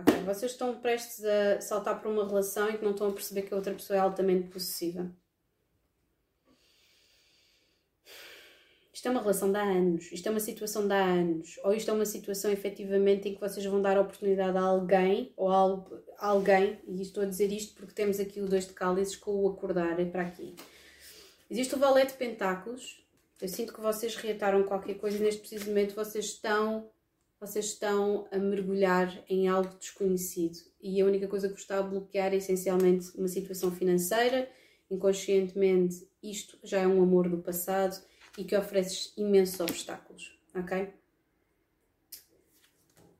Okay. 0.00 0.22
Vocês 0.24 0.52
estão 0.52 0.80
prestes 0.80 1.22
a 1.24 1.60
saltar 1.60 2.00
para 2.00 2.08
uma 2.08 2.26
relação 2.26 2.70
e 2.70 2.78
que 2.78 2.84
não 2.84 2.92
estão 2.92 3.08
a 3.08 3.12
perceber 3.12 3.42
que 3.42 3.52
a 3.52 3.56
outra 3.56 3.74
pessoa 3.74 3.96
é 3.96 4.00
altamente 4.00 4.48
possessiva. 4.48 5.10
Isto 9.00 9.08
é 9.08 9.12
uma 9.12 9.22
relação 9.22 9.50
de 9.50 9.56
há 9.56 9.62
anos, 9.62 10.12
isto 10.12 10.26
é 10.26 10.30
uma 10.30 10.40
situação 10.40 10.86
de 10.86 10.92
há 10.92 11.02
anos, 11.02 11.58
ou 11.64 11.72
isto 11.72 11.90
é 11.90 11.94
uma 11.94 12.04
situação 12.04 12.50
efetivamente 12.50 13.30
em 13.30 13.34
que 13.34 13.40
vocês 13.40 13.64
vão 13.64 13.80
dar 13.80 13.98
oportunidade 13.98 14.58
a 14.58 14.60
alguém, 14.60 15.32
ou 15.38 15.48
a 15.48 15.96
alguém, 16.18 16.78
e 16.86 17.00
estou 17.00 17.22
a 17.22 17.26
dizer 17.26 17.50
isto 17.50 17.74
porque 17.74 17.94
temos 17.94 18.20
aqui 18.20 18.42
o 18.42 18.46
dois 18.46 18.66
de 18.66 18.74
cálices 18.74 19.16
com 19.16 19.30
o 19.36 19.48
acordar 19.48 19.98
é 19.98 20.04
para 20.04 20.24
aqui. 20.24 20.54
Existe 21.50 21.76
o 21.76 21.78
valete 21.78 22.12
de 22.12 22.18
pentáculos, 22.18 23.02
eu 23.40 23.48
sinto 23.48 23.72
que 23.72 23.80
vocês 23.80 24.16
reataram 24.16 24.64
qualquer 24.64 24.98
coisa 24.98 25.16
e 25.16 25.20
neste 25.20 25.40
preciso 25.40 25.68
momento 25.68 25.94
vocês 25.94 26.26
estão, 26.26 26.90
vocês 27.40 27.64
estão 27.64 28.28
a 28.30 28.36
mergulhar 28.36 29.24
em 29.30 29.48
algo 29.48 29.78
desconhecido. 29.78 30.58
E 30.78 31.00
a 31.00 31.06
única 31.06 31.26
coisa 31.26 31.48
que 31.48 31.54
vos 31.54 31.62
está 31.62 31.78
a 31.78 31.82
bloquear 31.82 32.34
é 32.34 32.36
essencialmente 32.36 33.16
uma 33.16 33.28
situação 33.28 33.72
financeira. 33.72 34.46
Inconscientemente, 34.90 36.06
isto 36.22 36.58
já 36.62 36.80
é 36.80 36.86
um 36.86 37.02
amor 37.02 37.30
do 37.30 37.38
passado 37.38 38.09
e 38.38 38.44
que 38.44 38.56
oferece 38.56 39.12
imensos 39.16 39.58
obstáculos, 39.60 40.38
ok? 40.54 40.92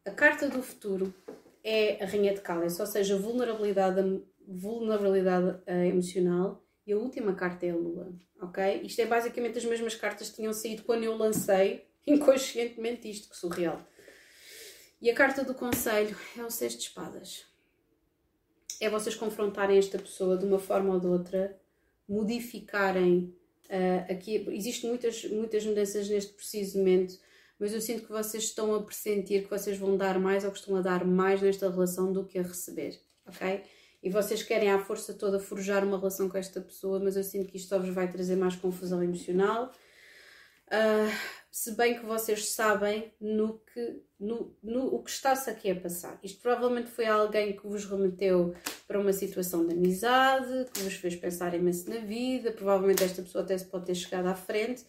A 0.05 0.11
carta 0.11 0.49
do 0.49 0.63
futuro 0.63 1.15
é 1.63 2.03
a 2.03 2.07
Rainha 2.07 2.35
de 2.35 2.41
Cálice, 2.41 2.81
ou 2.81 2.87
seja, 2.87 3.17
vulnerabilidade, 3.17 4.23
vulnerabilidade 4.47 5.61
uh, 5.67 5.85
emocional 5.85 6.65
e 6.87 6.93
a 6.93 6.97
última 6.97 7.35
carta 7.35 7.67
é 7.67 7.71
a 7.71 7.77
Lua, 7.77 8.13
ok? 8.41 8.83
Isto 8.83 9.03
é 9.03 9.07
basicamente 9.07 9.59
as 9.59 9.65
mesmas 9.65 9.95
cartas 9.95 10.31
que 10.31 10.37
tinham 10.37 10.53
saído 10.53 10.83
quando 10.83 11.05
eu 11.05 11.17
lancei 11.17 11.87
inconscientemente 12.07 13.11
isto, 13.11 13.29
que 13.29 13.37
surreal. 13.37 13.81
E 15.01 15.11
a 15.11 15.15
carta 15.15 15.45
do 15.45 15.55
conselho 15.55 16.17
é 16.37 16.45
o 16.45 16.51
Seis 16.51 16.75
de 16.75 16.83
Espadas. 16.83 17.47
É 18.81 18.89
vocês 18.89 19.15
confrontarem 19.15 19.79
esta 19.79 19.99
pessoa 19.99 20.37
de 20.37 20.45
uma 20.45 20.59
forma 20.59 20.95
ou 20.95 21.01
de 21.01 21.07
outra, 21.07 21.59
modificarem. 22.09 23.35
Uh, 23.71 24.13
aqui 24.13 24.45
existem 24.51 24.91
muitas, 24.91 25.25
muitas 25.25 25.65
mudanças 25.65 26.09
neste 26.09 26.33
preciso 26.33 26.79
momento, 26.79 27.17
mas 27.59 27.73
eu 27.73 27.81
sinto 27.81 28.03
que 28.03 28.11
vocês 28.11 28.45
estão 28.45 28.75
a 28.75 28.83
pressentir 28.83 29.45
que 29.45 29.51
vocês 29.51 29.79
vão 29.79 29.97
dar 29.97 30.19
mais 30.19 30.45
ou 30.45 30.51
que 30.51 30.59
estão 30.59 30.75
a 30.75 30.83
dar 30.83 31.05
mais 31.05 31.41
nesta 31.41 31.71
relação 31.71 32.13
do 32.13 32.25
que 32.25 32.39
a 32.39 32.43
receber, 32.43 33.01
ok? 33.27 33.63
e 34.03 34.09
vocês 34.09 34.43
querem 34.43 34.71
à 34.71 34.79
força 34.79 35.13
toda 35.13 35.39
forjar 35.39 35.85
uma 35.85 35.99
relação 35.99 36.29
com 36.29 36.39
esta 36.39 36.61
pessoa, 36.61 36.99
mas 36.99 37.17
eu 37.17 37.25
sinto 37.25 37.47
que 37.49 37.57
isto 37.57 37.69
só 37.69 37.79
vos 37.79 37.91
vai 37.91 38.11
trazer 38.11 38.37
mais 38.37 38.57
confusão 38.57 39.03
emocional. 39.03 39.71
Uh, 40.71 41.13
se 41.51 41.73
bem 41.73 41.99
que 41.99 42.07
vocês 42.07 42.51
sabem 42.51 43.13
no 43.21 43.59
que, 43.59 44.03
no, 44.19 44.57
no, 44.63 44.95
o 44.95 45.03
que 45.03 45.11
está-se 45.11 45.51
aqui 45.51 45.71
a 45.71 45.81
passar. 45.81 46.19
Isto 46.23 46.41
provavelmente 46.41 46.91
foi 46.91 47.07
alguém 47.07 47.57
que 47.57 47.67
vos 47.67 47.85
remeteu 47.85 48.55
para 48.87 49.01
uma 49.01 49.13
situação 49.13 49.67
de 49.67 49.75
amizade, 49.75 50.71
que 50.73 50.81
vos 50.81 50.95
fez 50.95 51.17
pensar 51.17 51.55
imenso 51.55 51.91
na 51.91 51.99
vida, 51.99 52.53
provavelmente 52.53 53.03
esta 53.03 53.23
pessoa 53.23 53.43
até 53.43 53.59
se 53.59 53.65
pode 53.65 53.87
ter 53.87 53.95
chegado 53.97 54.29
à 54.29 54.35
frente, 54.35 54.85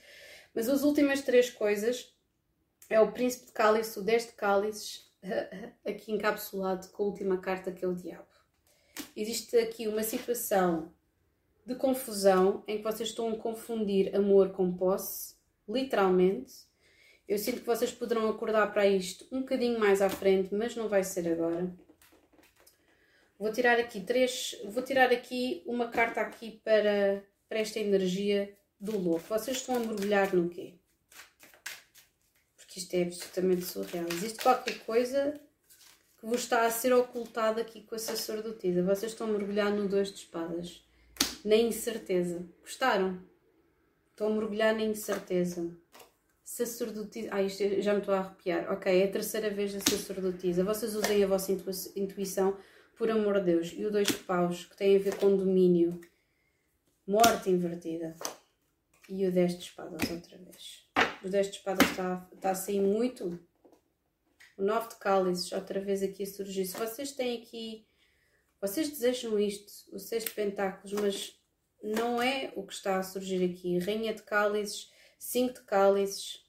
mas 0.53 0.69
as 0.69 0.83
últimas 0.83 1.21
três 1.21 1.49
coisas 1.49 2.13
é 2.89 2.99
o 2.99 3.11
príncipe 3.11 3.47
de 3.47 3.51
cálice, 3.53 3.97
o 3.97 4.03
10 4.03 4.27
de 4.27 4.31
cálices, 4.33 5.11
aqui 5.85 6.11
encapsulado 6.11 6.87
com 6.89 7.03
a 7.03 7.05
última 7.07 7.37
carta 7.37 7.71
que 7.71 7.83
é 7.83 7.87
o 7.87 7.95
diabo 7.95 8.31
existe 9.15 9.57
aqui 9.57 9.87
uma 9.87 10.03
situação 10.03 10.91
de 11.65 11.75
confusão 11.75 12.63
em 12.67 12.77
que 12.77 12.83
vocês 12.83 13.09
estão 13.09 13.29
a 13.29 13.37
confundir 13.37 14.15
amor 14.15 14.51
com 14.51 14.75
posse, 14.75 15.30
literalmente. 15.67 16.54
Eu 17.28 17.38
sinto 17.38 17.62
que 17.62 17.65
vocês 17.65 17.91
poderão 17.91 18.30
acordar 18.30 18.71
para 18.74 18.86
isto 18.86 19.26
um 19.32 19.39
bocadinho 19.39 19.80
mais 19.80 20.02
à 20.02 20.10
frente, 20.10 20.54
mas 20.54 20.76
não 20.76 20.89
vai 20.89 21.04
ser 21.04 21.32
agora. 21.32 21.74
Vou 23.39 23.52
tirar 23.52 23.80
aqui 23.80 24.02
três, 24.02 24.56
vou 24.65 24.84
tirar 24.84 25.12
aqui 25.12 25.63
uma 25.65 25.88
carta 25.89 26.21
aqui 26.21 26.62
para, 26.63 27.24
para 27.50 27.60
esta 27.60 27.80
energia 27.80 28.56
do 28.80 28.97
louco. 28.97 29.26
Vocês 29.30 29.58
estão 29.58 29.78
a 29.78 29.80
mergulhar 29.80 30.36
no 30.36 30.50
quê? 30.50 30.76
Porque 32.56 32.80
isto 32.80 32.93
é 32.93 33.04
absolutamente 33.04 33.63
surreal. 33.63 34.08
Existe 34.10 34.43
qualquer 34.43 34.80
coisa 34.86 35.39
que 36.19 36.26
vos 36.28 36.41
está 36.41 36.65
a 36.67 36.69
ser 36.69 36.93
ocultado 36.93 37.60
aqui 37.60 37.82
com 37.82 37.95
a 37.95 38.00
sacerdotisa. 38.00 38.84
Vocês 38.84 39.12
estão 39.12 39.28
a 39.28 39.32
mergulhar 39.32 39.71
no 39.71 39.88
dois 39.88 40.10
de 40.10 40.19
espadas. 40.19 40.86
Na 41.43 41.56
incerteza. 41.56 42.47
Gostaram? 42.62 43.30
Estão 44.21 44.34
a 44.34 44.39
mergulhar 44.39 44.75
na 44.75 44.84
incerteza. 44.84 45.75
sacerdotisa. 46.43 47.29
Ah, 47.31 47.41
isto 47.41 47.81
já 47.81 47.91
me 47.91 48.01
estou 48.01 48.13
a 48.13 48.19
arrepiar. 48.19 48.71
Ok, 48.71 49.01
é 49.01 49.05
a 49.05 49.12
terceira 49.12 49.49
vez 49.49 49.73
da 49.73 49.79
sacerdotisa. 49.79 50.63
Vocês 50.63 50.93
usem 50.93 51.23
a 51.23 51.27
vossa 51.27 51.51
intuição, 51.95 52.55
por 52.95 53.10
amor 53.10 53.39
de 53.39 53.45
Deus. 53.45 53.73
E 53.75 53.84
o 53.84 53.89
dois 53.89 54.07
de 54.10 54.17
paus, 54.17 54.65
que 54.65 54.77
tem 54.77 54.95
a 54.95 54.99
ver 54.99 55.15
com 55.15 55.36
domínio. 55.36 55.99
Morte 57.07 57.49
invertida. 57.49 58.15
E 59.10 59.25
o 59.25 59.31
10 59.31 59.57
de 59.57 59.63
espadas 59.63 60.12
outra 60.12 60.38
vez. 60.38 60.88
O 61.25 61.27
10 61.27 61.47
de 61.47 61.57
espadas 61.57 61.89
está, 61.89 62.29
está 62.31 62.51
a 62.51 62.55
sair 62.55 62.79
muito. 62.79 63.39
O 64.55 64.62
9 64.62 64.89
de 64.89 64.95
cálices 64.97 65.51
outra 65.51 65.79
vez 65.79 66.03
aqui 66.03 66.21
a 66.21 66.27
surgir. 66.27 66.67
Se 66.67 66.77
vocês 66.77 67.12
têm 67.12 67.41
aqui. 67.41 67.88
Vocês 68.62 68.88
desejam 68.88 69.39
isto, 69.39 69.73
o 69.91 69.97
6 69.97 70.25
de 70.25 70.31
pentáculos, 70.31 70.93
mas 70.93 71.40
não 71.83 72.21
é 72.21 72.51
o 72.55 72.63
que 72.63 72.73
está 72.73 72.97
a 72.97 73.03
surgir 73.03 73.43
aqui. 73.43 73.77
Rainha 73.79 74.13
de 74.13 74.23
cálices, 74.23 74.89
5 75.19 75.53
de 75.53 75.61
cálices. 75.61 76.41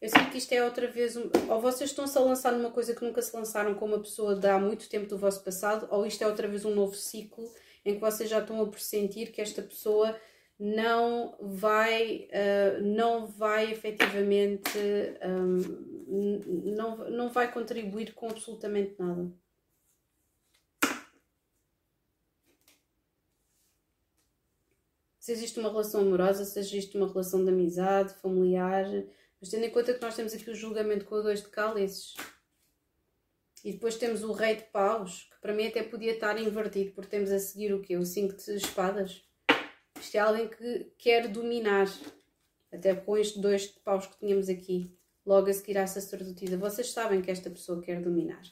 Eu 0.00 0.08
sinto 0.08 0.30
que 0.30 0.38
isto 0.38 0.52
é 0.52 0.64
outra 0.64 0.86
vez. 0.86 1.16
Um, 1.16 1.30
ou 1.48 1.60
vocês 1.60 1.90
estão-se 1.90 2.16
a 2.16 2.20
lançar 2.20 2.52
numa 2.52 2.70
coisa 2.70 2.94
que 2.94 3.04
nunca 3.04 3.20
se 3.20 3.34
lançaram 3.34 3.74
com 3.74 3.86
uma 3.86 4.00
pessoa 4.00 4.36
de 4.36 4.46
há 4.46 4.58
muito 4.58 4.88
tempo 4.88 5.08
do 5.08 5.18
vosso 5.18 5.42
passado, 5.42 5.88
ou 5.90 6.06
isto 6.06 6.22
é 6.22 6.26
outra 6.26 6.46
vez 6.46 6.64
um 6.64 6.74
novo 6.74 6.94
ciclo 6.94 7.44
em 7.84 7.94
que 7.94 8.00
vocês 8.00 8.28
já 8.28 8.38
estão 8.38 8.60
a 8.60 8.66
pressentir 8.66 9.32
que 9.32 9.40
esta 9.40 9.62
pessoa 9.62 10.16
não 10.58 11.36
vai, 11.40 12.28
uh, 12.32 12.82
não 12.82 13.26
vai 13.26 13.70
efetivamente, 13.70 14.78
um, 15.24 16.74
não, 16.74 17.10
não 17.10 17.28
vai 17.30 17.50
contribuir 17.50 18.12
com 18.14 18.28
absolutamente 18.28 18.96
nada. 18.98 19.30
Se 25.28 25.32
existe 25.32 25.60
uma 25.60 25.68
relação 25.68 26.00
amorosa, 26.00 26.42
se 26.46 26.58
existe 26.58 26.96
uma 26.96 27.06
relação 27.06 27.44
de 27.44 27.50
amizade, 27.50 28.14
familiar, 28.14 28.86
mas 29.38 29.50
tendo 29.50 29.66
em 29.66 29.70
conta 29.70 29.92
que 29.92 30.00
nós 30.00 30.16
temos 30.16 30.32
aqui 30.32 30.48
o 30.48 30.54
julgamento 30.54 31.04
com 31.04 31.16
o 31.16 31.22
dois 31.22 31.42
de 31.42 31.50
cálices 31.50 32.14
e 33.62 33.72
depois 33.72 33.96
temos 33.96 34.22
o 34.22 34.32
rei 34.32 34.56
de 34.56 34.62
paus, 34.62 35.28
que 35.30 35.38
para 35.42 35.52
mim 35.52 35.66
até 35.66 35.82
podia 35.82 36.12
estar 36.12 36.40
invertido, 36.40 36.92
porque 36.92 37.10
temos 37.10 37.30
a 37.30 37.38
seguir 37.38 37.74
o 37.74 37.82
quê? 37.82 37.98
O 37.98 38.06
cinco 38.06 38.34
de 38.34 38.56
espadas. 38.56 39.22
Isto 40.00 40.14
é 40.14 40.20
alguém 40.20 40.48
que 40.48 40.92
quer 40.96 41.28
dominar, 41.28 41.88
até 42.72 42.94
com 42.94 43.14
estes 43.18 43.38
dois 43.38 43.64
de 43.64 43.80
paus 43.80 44.06
que 44.06 44.18
tínhamos 44.18 44.48
aqui, 44.48 44.96
logo 45.26 45.50
a 45.50 45.52
seguir 45.52 45.76
à 45.76 45.86
sacerdotisa. 45.86 46.56
Vocês 46.56 46.90
sabem 46.90 47.20
que 47.20 47.30
esta 47.30 47.50
pessoa 47.50 47.82
quer 47.82 48.00
dominar. 48.00 48.44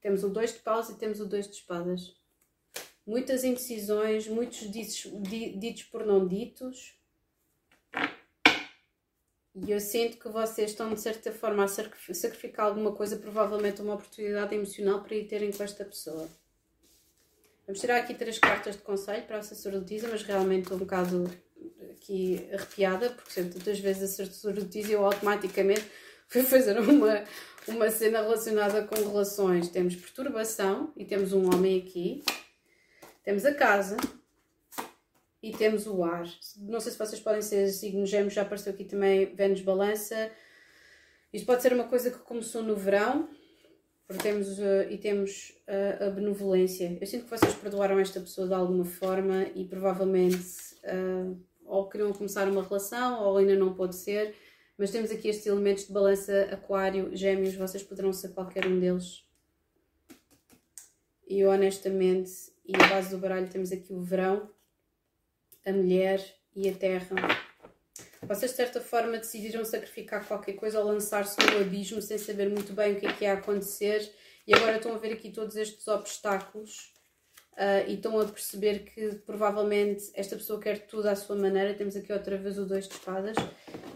Temos 0.00 0.24
o 0.24 0.28
dois 0.30 0.52
de 0.52 0.58
paus 0.58 0.88
e 0.90 0.98
temos 0.98 1.20
o 1.20 1.26
dois 1.26 1.46
de 1.46 1.54
espadas. 1.54 2.25
Muitas 3.06 3.44
indecisões, 3.44 4.26
muitos 4.26 4.70
ditos, 4.70 5.06
ditos 5.58 5.84
por 5.84 6.04
não 6.04 6.26
ditos, 6.26 6.96
e 9.58 9.70
eu 9.70 9.80
sinto 9.80 10.18
que 10.18 10.28
vocês 10.28 10.72
estão, 10.72 10.92
de 10.92 11.00
certa 11.00 11.32
forma, 11.32 11.64
a 11.64 11.68
sacrificar 11.68 12.66
alguma 12.66 12.92
coisa, 12.92 13.16
provavelmente 13.16 13.80
uma 13.80 13.94
oportunidade 13.94 14.54
emocional 14.54 15.02
para 15.02 15.14
ir 15.14 15.26
terem 15.26 15.50
com 15.50 15.62
esta 15.62 15.82
pessoa. 15.82 16.28
Vamos 17.66 17.80
tirar 17.80 17.96
aqui 17.96 18.12
três 18.12 18.38
cartas 18.38 18.76
de 18.76 18.82
conselho 18.82 19.24
para 19.24 19.38
a 19.38 19.42
sacerdotisa, 19.42 20.08
mas 20.08 20.22
realmente 20.22 20.64
estou 20.64 20.76
um 20.76 20.80
bocado 20.80 21.32
aqui 21.90 22.46
arrepiada, 22.52 23.08
porque 23.10 23.30
sempre 23.32 23.58
tantas 23.58 23.78
vezes 23.78 24.20
a 24.20 24.24
sacerdotisa 24.24 24.92
eu 24.92 25.06
automaticamente 25.06 25.84
fui 26.28 26.42
fazer 26.42 26.78
uma, 26.78 27.24
uma 27.66 27.90
cena 27.90 28.20
relacionada 28.20 28.86
com 28.86 28.94
relações. 28.94 29.70
Temos 29.70 29.96
perturbação 29.96 30.92
e 30.94 31.04
temos 31.06 31.32
um 31.32 31.46
homem 31.46 31.80
aqui. 31.80 32.22
Temos 33.26 33.44
a 33.44 33.52
casa, 33.52 33.96
e 35.42 35.50
temos 35.50 35.86
o 35.86 36.02
ar. 36.04 36.24
Não 36.58 36.78
sei 36.78 36.92
se 36.92 36.98
vocês 36.98 37.20
podem 37.20 37.42
ser 37.42 37.68
signos 37.68 38.08
gêmeos, 38.08 38.32
já 38.32 38.42
apareceu 38.42 38.72
aqui 38.72 38.84
também 38.84 39.34
Vênus 39.34 39.60
Balança. 39.62 40.30
Isto 41.32 41.44
pode 41.44 41.60
ser 41.60 41.72
uma 41.72 41.88
coisa 41.88 42.08
que 42.08 42.18
começou 42.18 42.62
no 42.62 42.76
verão 42.76 43.28
porque 44.06 44.22
temos, 44.22 44.60
uh, 44.60 44.88
e 44.88 44.96
temos 44.96 45.50
uh, 45.66 46.04
a 46.04 46.10
benevolência. 46.10 46.96
Eu 47.00 47.06
sinto 47.06 47.24
que 47.24 47.30
vocês 47.30 47.52
perdoaram 47.54 47.98
esta 47.98 48.20
pessoa 48.20 48.46
de 48.46 48.54
alguma 48.54 48.84
forma 48.84 49.48
e 49.54 49.64
provavelmente 49.64 50.76
uh, 50.84 51.36
ou 51.64 51.88
queriam 51.88 52.12
começar 52.12 52.48
uma 52.48 52.62
relação 52.62 53.24
ou 53.24 53.38
ainda 53.38 53.56
não 53.56 53.74
pode 53.74 53.96
ser, 53.96 54.36
mas 54.78 54.92
temos 54.92 55.10
aqui 55.10 55.28
estes 55.28 55.46
elementos 55.46 55.88
de 55.88 55.92
balança, 55.92 56.48
aquário, 56.52 57.10
gêmeos, 57.16 57.56
vocês 57.56 57.82
poderão 57.82 58.12
ser 58.12 58.28
qualquer 58.28 58.66
um 58.66 58.78
deles. 58.78 59.24
E 61.28 61.44
honestamente, 61.44 62.30
e 62.66 62.74
a 62.74 62.88
base 62.88 63.10
do 63.10 63.18
baralho 63.18 63.48
temos 63.48 63.70
aqui 63.70 63.92
o 63.92 64.02
verão, 64.02 64.50
a 65.64 65.72
mulher 65.72 66.20
e 66.54 66.68
a 66.68 66.74
terra. 66.74 67.14
Vocês, 68.22 68.50
de 68.50 68.56
certa 68.56 68.80
forma, 68.80 69.18
decidiram 69.18 69.64
sacrificar 69.64 70.26
qualquer 70.26 70.54
coisa 70.54 70.80
ou 70.80 70.86
lançar-se 70.86 71.36
no 71.40 71.60
abismo 71.60 72.02
sem 72.02 72.18
saber 72.18 72.48
muito 72.48 72.72
bem 72.72 72.94
o 72.94 73.00
que 73.00 73.06
é 73.06 73.12
que 73.12 73.24
ia 73.24 73.34
acontecer 73.34 74.12
e 74.46 74.54
agora 74.54 74.76
estão 74.76 74.94
a 74.94 74.98
ver 74.98 75.12
aqui 75.12 75.30
todos 75.30 75.56
estes 75.56 75.86
obstáculos 75.86 76.95
uh, 77.56 77.88
e 77.88 77.94
estão 77.94 78.18
a 78.20 78.24
perceber 78.24 78.80
que 78.80 79.16
provavelmente 79.26 80.10
esta 80.14 80.36
pessoa 80.36 80.60
quer 80.60 80.86
tudo 80.86 81.08
à 81.08 81.16
sua 81.16 81.36
maneira. 81.36 81.74
Temos 81.74 81.96
aqui 81.96 82.12
outra 82.12 82.36
vez 82.36 82.58
o 82.58 82.66
dois 82.66 82.86
de 82.86 82.94
espadas. 82.94 83.36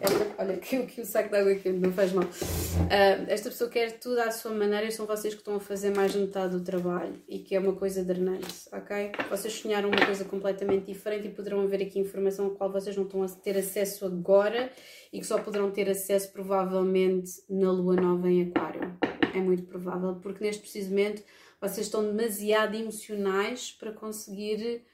Esta, 0.00 0.34
olha, 0.38 0.56
que, 0.58 0.86
que 0.86 1.00
o 1.00 1.04
saco 1.04 1.28
de 1.28 1.36
água 1.36 1.52
aqui 1.52 1.70
não 1.70 1.92
faz 1.92 2.12
mal. 2.12 2.24
Uh, 2.24 3.24
esta 3.28 3.50
pessoa 3.50 3.70
quer 3.70 3.98
tudo 3.98 4.18
à 4.20 4.30
sua 4.30 4.52
maneira 4.52 4.86
e 4.86 4.92
são 4.92 5.06
vocês 5.06 5.34
que 5.34 5.40
estão 5.40 5.56
a 5.56 5.60
fazer 5.60 5.94
mais 5.94 6.12
de 6.12 6.18
metade 6.18 6.56
do 6.56 6.64
trabalho 6.64 7.20
e 7.28 7.38
que 7.38 7.54
é 7.54 7.60
uma 7.60 7.74
coisa 7.74 8.02
drenante, 8.02 8.68
ok? 8.72 9.12
Vocês 9.28 9.54
sonharam 9.54 9.88
uma 9.88 10.04
coisa 10.04 10.24
completamente 10.24 10.86
diferente 10.86 11.28
e 11.28 11.30
poderão 11.30 11.66
ver 11.68 11.82
aqui 11.82 11.98
informação 11.98 12.46
a 12.46 12.50
qual 12.50 12.72
vocês 12.72 12.96
não 12.96 13.04
estão 13.04 13.22
a 13.22 13.28
ter 13.28 13.56
acesso 13.56 14.06
agora 14.06 14.70
e 15.12 15.20
que 15.20 15.26
só 15.26 15.38
poderão 15.38 15.70
ter 15.70 15.88
acesso 15.88 16.32
provavelmente 16.32 17.30
na 17.48 17.70
lua 17.70 17.96
nova 17.96 18.28
em 18.30 18.42
Aquário. 18.48 18.96
É 19.34 19.40
muito 19.40 19.62
provável, 19.64 20.16
porque 20.16 20.42
neste 20.42 20.62
preciso 20.62 20.90
momento 20.90 21.22
vocês 21.60 21.86
estão 21.86 22.02
demasiado 22.04 22.74
emocionais 22.74 23.70
para 23.72 23.92
conseguir 23.92 24.84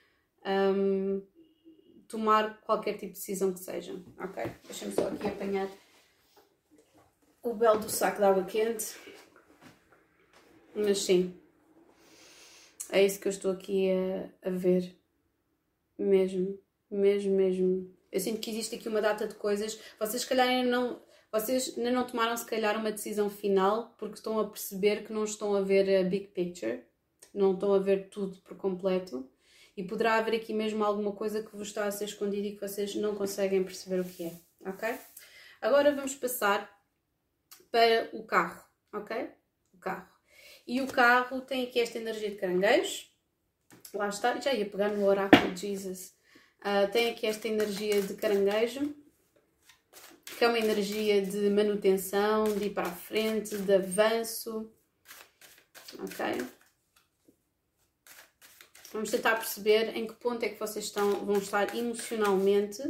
um, 0.44 1.22
tomar 2.08 2.60
qualquer 2.62 2.94
tipo 2.94 3.12
de 3.12 3.18
decisão 3.18 3.52
que 3.52 3.60
seja. 3.60 3.94
Ok, 4.18 4.50
deixa-me 4.64 4.92
só 4.92 5.06
aqui 5.08 5.26
apanhar 5.28 5.68
o 7.42 7.54
belo 7.54 7.78
do 7.78 7.88
saco 7.88 8.18
de 8.18 8.24
água 8.24 8.44
quente. 8.44 8.96
Mas 10.74 10.98
sim, 10.98 11.34
é 12.90 13.04
isso 13.04 13.20
que 13.20 13.28
eu 13.28 13.30
estou 13.30 13.52
aqui 13.52 13.90
a, 14.42 14.48
a 14.48 14.50
ver. 14.50 14.94
Mesmo, 15.98 16.58
mesmo, 16.90 17.34
mesmo. 17.34 17.96
Eu 18.12 18.20
sinto 18.20 18.40
que 18.40 18.50
existe 18.50 18.74
aqui 18.74 18.88
uma 18.88 19.00
data 19.00 19.26
de 19.26 19.34
coisas. 19.34 19.78
Vocês, 19.98 20.22
se 20.22 20.28
calhar, 20.28 20.64
não 20.64 21.00
vocês 21.32 21.76
ainda 21.76 21.90
não 21.90 22.06
tomaram, 22.06 22.36
se 22.36 22.46
calhar, 22.46 22.78
uma 22.78 22.92
decisão 22.92 23.28
final 23.28 23.94
porque 23.98 24.14
estão 24.14 24.38
a 24.38 24.48
perceber 24.48 25.04
que 25.04 25.12
não 25.12 25.24
estão 25.24 25.54
a 25.54 25.60
ver 25.60 26.00
a 26.00 26.08
big 26.08 26.28
picture, 26.28 26.82
não 27.34 27.54
estão 27.54 27.74
a 27.74 27.78
ver 27.78 28.08
tudo 28.08 28.36
por 28.38 28.56
completo 28.56 29.28
e 29.76 29.84
poderá 29.84 30.14
haver 30.14 30.36
aqui 30.36 30.54
mesmo 30.54 30.82
alguma 30.84 31.12
coisa 31.12 31.42
que 31.42 31.54
vos 31.54 31.68
está 31.68 31.84
a 31.84 31.90
ser 31.90 32.06
escondida 32.06 32.46
e 32.46 32.54
que 32.54 32.66
vocês 32.66 32.94
não 32.94 33.14
conseguem 33.14 33.62
perceber 33.62 34.00
o 34.00 34.04
que 34.04 34.24
é, 34.24 34.68
ok? 34.68 34.98
Agora 35.60 35.94
vamos 35.94 36.14
passar 36.14 36.70
para 37.70 38.08
o 38.12 38.24
carro, 38.24 38.64
ok? 38.92 39.30
O 39.74 39.78
carro. 39.78 40.08
E 40.66 40.80
o 40.80 40.86
carro 40.86 41.40
tem 41.42 41.64
aqui 41.64 41.80
esta 41.80 41.98
energia 41.98 42.30
de 42.30 42.36
caranguejo. 42.36 43.06
Lá 43.94 44.08
está, 44.08 44.38
já 44.40 44.52
ia 44.52 44.68
pegar 44.68 44.88
no 44.88 45.06
oráculo 45.06 45.52
de 45.52 45.60
Jesus. 45.60 46.14
Uh, 46.60 46.90
tem 46.90 47.10
aqui 47.10 47.26
esta 47.26 47.46
energia 47.46 48.00
de 48.00 48.14
caranguejo 48.14 48.94
que 50.36 50.44
é 50.44 50.48
uma 50.48 50.58
energia 50.58 51.24
de 51.24 51.48
manutenção, 51.48 52.44
de 52.44 52.66
ir 52.66 52.70
para 52.74 52.88
a 52.88 52.94
frente, 52.94 53.56
de 53.56 53.74
avanço. 53.74 54.70
Ok? 55.98 56.46
Vamos 58.92 59.10
tentar 59.10 59.36
perceber 59.36 59.96
em 59.96 60.06
que 60.06 60.14
ponto 60.14 60.42
é 60.42 60.48
que 60.48 60.58
vocês 60.58 60.86
estão, 60.86 61.24
vão 61.24 61.38
estar 61.38 61.74
emocionalmente 61.74 62.82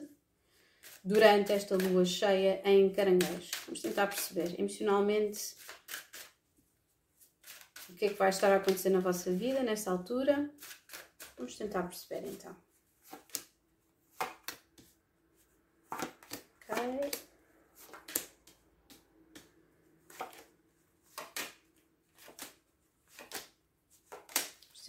durante 1.05 1.53
esta 1.53 1.77
lua 1.77 2.05
cheia 2.05 2.61
em 2.65 2.93
caranguejo. 2.93 3.51
Vamos 3.67 3.81
tentar 3.81 4.09
perceber 4.09 4.59
emocionalmente 4.59 5.55
o 7.89 7.95
que 7.95 8.07
é 8.07 8.09
que 8.09 8.15
vai 8.15 8.31
estar 8.31 8.53
a 8.53 8.57
acontecer 8.57 8.91
na 8.91 9.01
vossa 9.01 9.31
vida 9.31 9.63
nessa 9.63 9.91
altura. 9.91 10.51
Vamos 11.37 11.55
tentar 11.57 11.85
perceber 11.85 12.27
então. 12.27 12.57
Ok. 16.69 17.27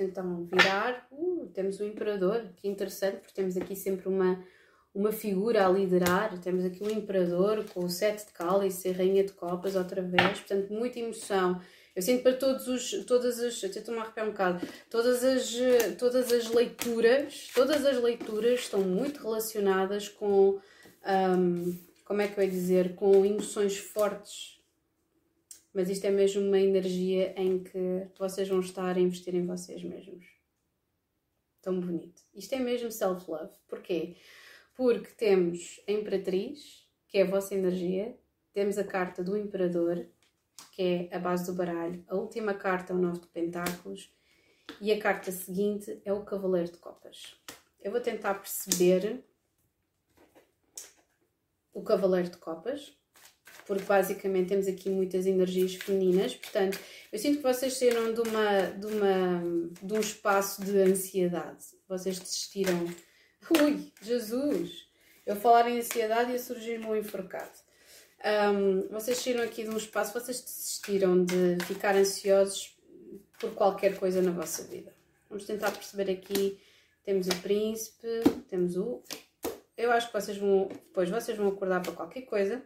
Então 0.03 0.45
virar, 0.45 1.07
uh, 1.11 1.49
temos 1.53 1.79
o 1.79 1.85
imperador, 1.85 2.43
que 2.55 2.67
interessante, 2.67 3.17
porque 3.17 3.33
temos 3.33 3.57
aqui 3.57 3.75
sempre 3.75 4.07
uma, 4.07 4.43
uma 4.93 5.11
figura 5.11 5.65
a 5.65 5.69
liderar, 5.69 6.37
temos 6.39 6.65
aqui 6.65 6.83
o 6.83 6.91
imperador 6.91 7.65
com 7.73 7.85
o 7.85 7.89
sete 7.89 8.25
de 8.25 8.31
cálice 8.31 8.89
e 8.89 8.91
rainha 8.91 9.23
de 9.23 9.33
copas 9.33 9.75
outra 9.75 10.01
vez, 10.01 10.39
portanto 10.39 10.71
muita 10.71 10.99
emoção. 10.99 11.61
Eu 11.95 12.01
sinto 12.03 12.21
para 12.21 12.33
todos 12.33 12.67
os, 12.67 13.05
todas 13.05 13.39
as, 13.39 13.63
até 13.63 13.79
estou-me 13.79 13.99
a 13.99 14.03
arrepiar 14.03 14.27
um 14.27 14.31
bocado, 14.31 14.67
todas 14.87 15.23
as, 15.23 15.55
todas 15.97 16.31
as 16.31 16.47
leituras, 16.47 17.49
todas 17.55 17.83
as 17.83 18.01
leituras 18.01 18.59
estão 18.59 18.81
muito 18.81 19.21
relacionadas 19.23 20.07
com, 20.07 20.59
um, 21.39 21.77
como 22.05 22.21
é 22.21 22.27
que 22.27 22.39
eu 22.39 22.43
ia 22.43 22.49
dizer, 22.49 22.93
com 22.93 23.25
emoções 23.25 23.77
fortes. 23.77 24.56
Mas 25.77 25.91
isto 25.91 26.05
é 26.05 26.09
mesmo 26.09 26.41
uma 26.41 26.59
energia 26.59 27.39
em 27.39 27.63
que 27.63 28.07
vocês 28.17 28.49
vão 28.49 28.61
estar 28.61 28.97
a 28.97 28.99
investir 28.99 29.35
em 29.35 29.45
vocês 29.45 29.83
mesmos. 29.83 30.25
Tão 31.61 31.79
bonito. 31.79 32.19
Isto 32.33 32.55
é 32.55 32.59
mesmo 32.59 32.91
self-love. 32.91 33.53
Porquê? 33.67 34.17
Porque 34.73 35.11
temos 35.11 35.79
a 35.87 35.91
Imperatriz, 35.91 36.83
que 37.07 37.19
é 37.19 37.21
a 37.21 37.29
vossa 37.29 37.53
energia, 37.53 38.17
temos 38.51 38.79
a 38.79 38.83
carta 38.83 39.23
do 39.23 39.37
Imperador, 39.37 40.03
que 40.71 40.81
é 41.11 41.15
a 41.15 41.19
base 41.19 41.45
do 41.45 41.55
baralho, 41.55 42.03
a 42.07 42.15
última 42.15 42.55
carta 42.55 42.91
é 42.91 42.95
o 42.95 42.99
Nove 42.99 43.19
de 43.19 43.27
Pentáculos 43.27 44.11
e 44.81 44.91
a 44.91 44.99
carta 44.99 45.31
seguinte 45.31 46.01
é 46.03 46.11
o 46.11 46.25
Cavaleiro 46.25 46.71
de 46.71 46.79
Copas. 46.79 47.39
Eu 47.79 47.91
vou 47.91 48.01
tentar 48.01 48.33
perceber 48.33 49.23
o 51.71 51.83
Cavaleiro 51.83 52.31
de 52.31 52.37
Copas, 52.37 52.97
porque 53.67 53.83
basicamente 53.83 54.47
temos 54.47 54.65
aqui 54.65 54.89
muitas 54.89 55.25
energias 55.25 55.75
femininas, 55.75 56.33
portanto, 56.35 56.79
eu 57.11 57.19
sinto 57.19 57.37
que 57.37 57.43
vocês 57.43 57.73
saíram 57.73 58.13
de, 58.13 58.21
uma, 58.21 58.61
de, 58.61 58.85
uma, 58.85 59.43
de 59.83 59.93
um 59.93 59.99
espaço 59.99 60.63
de 60.63 60.77
ansiedade. 60.79 61.65
Vocês 61.87 62.17
desistiram. 62.17 62.85
Ui, 63.61 63.91
Jesus! 64.01 64.87
Eu 65.25 65.35
falar 65.35 65.69
em 65.69 65.79
ansiedade 65.79 66.31
ia 66.31 66.39
surgir-me 66.39 66.85
um 66.85 66.95
enforcado. 66.95 67.51
Um, 68.55 68.87
vocês 68.89 69.17
saíram 69.17 69.43
aqui 69.43 69.63
de 69.63 69.69
um 69.69 69.77
espaço, 69.77 70.13
vocês 70.13 70.41
desistiram 70.41 71.25
de 71.25 71.57
ficar 71.65 71.95
ansiosos 71.95 72.75
por 73.37 73.53
qualquer 73.53 73.97
coisa 73.99 74.21
na 74.21 74.31
vossa 74.31 74.63
vida. 74.63 74.95
Vamos 75.29 75.45
tentar 75.45 75.71
perceber 75.71 76.09
aqui. 76.09 76.57
Temos 77.03 77.27
o 77.27 77.35
príncipe, 77.41 78.07
temos 78.49 78.77
o. 78.77 79.03
Eu 79.77 79.91
acho 79.91 80.07
que 80.07 80.13
vocês 80.13 80.37
vão. 80.37 80.67
Depois 80.67 81.09
vocês 81.09 81.37
vão 81.37 81.49
acordar 81.49 81.81
para 81.81 81.91
qualquer 81.91 82.21
coisa. 82.21 82.63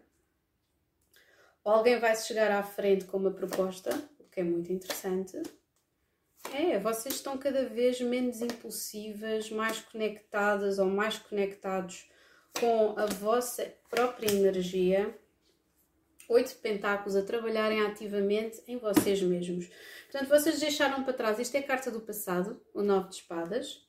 Ou 1.63 1.73
alguém 1.73 1.99
vai 1.99 2.15
chegar 2.15 2.51
à 2.51 2.63
frente 2.63 3.05
com 3.05 3.17
uma 3.17 3.31
proposta, 3.31 3.91
o 4.19 4.23
que 4.25 4.39
é 4.39 4.43
muito 4.43 4.71
interessante. 4.71 5.41
É, 6.53 6.79
vocês 6.79 7.15
estão 7.15 7.37
cada 7.37 7.65
vez 7.65 8.01
menos 8.01 8.41
impulsivas, 8.41 9.49
mais 9.49 9.79
conectadas 9.79 10.79
ou 10.79 10.87
mais 10.87 11.17
conectados 11.19 12.09
com 12.59 12.95
a 12.97 13.05
vossa 13.05 13.73
própria 13.89 14.31
energia. 14.31 15.15
Oito 16.27 16.55
pentáculos 16.55 17.15
a 17.15 17.21
trabalharem 17.21 17.81
ativamente 17.85 18.61
em 18.67 18.77
vocês 18.77 19.21
mesmos. 19.21 19.69
Portanto, 20.09 20.29
vocês 20.29 20.59
deixaram 20.59 21.03
para 21.03 21.13
trás, 21.13 21.39
isto 21.39 21.55
é 21.55 21.59
a 21.59 21.63
carta 21.63 21.91
do 21.91 22.01
passado, 22.01 22.61
o 22.73 22.81
nove 22.81 23.09
de 23.09 23.15
espadas, 23.15 23.85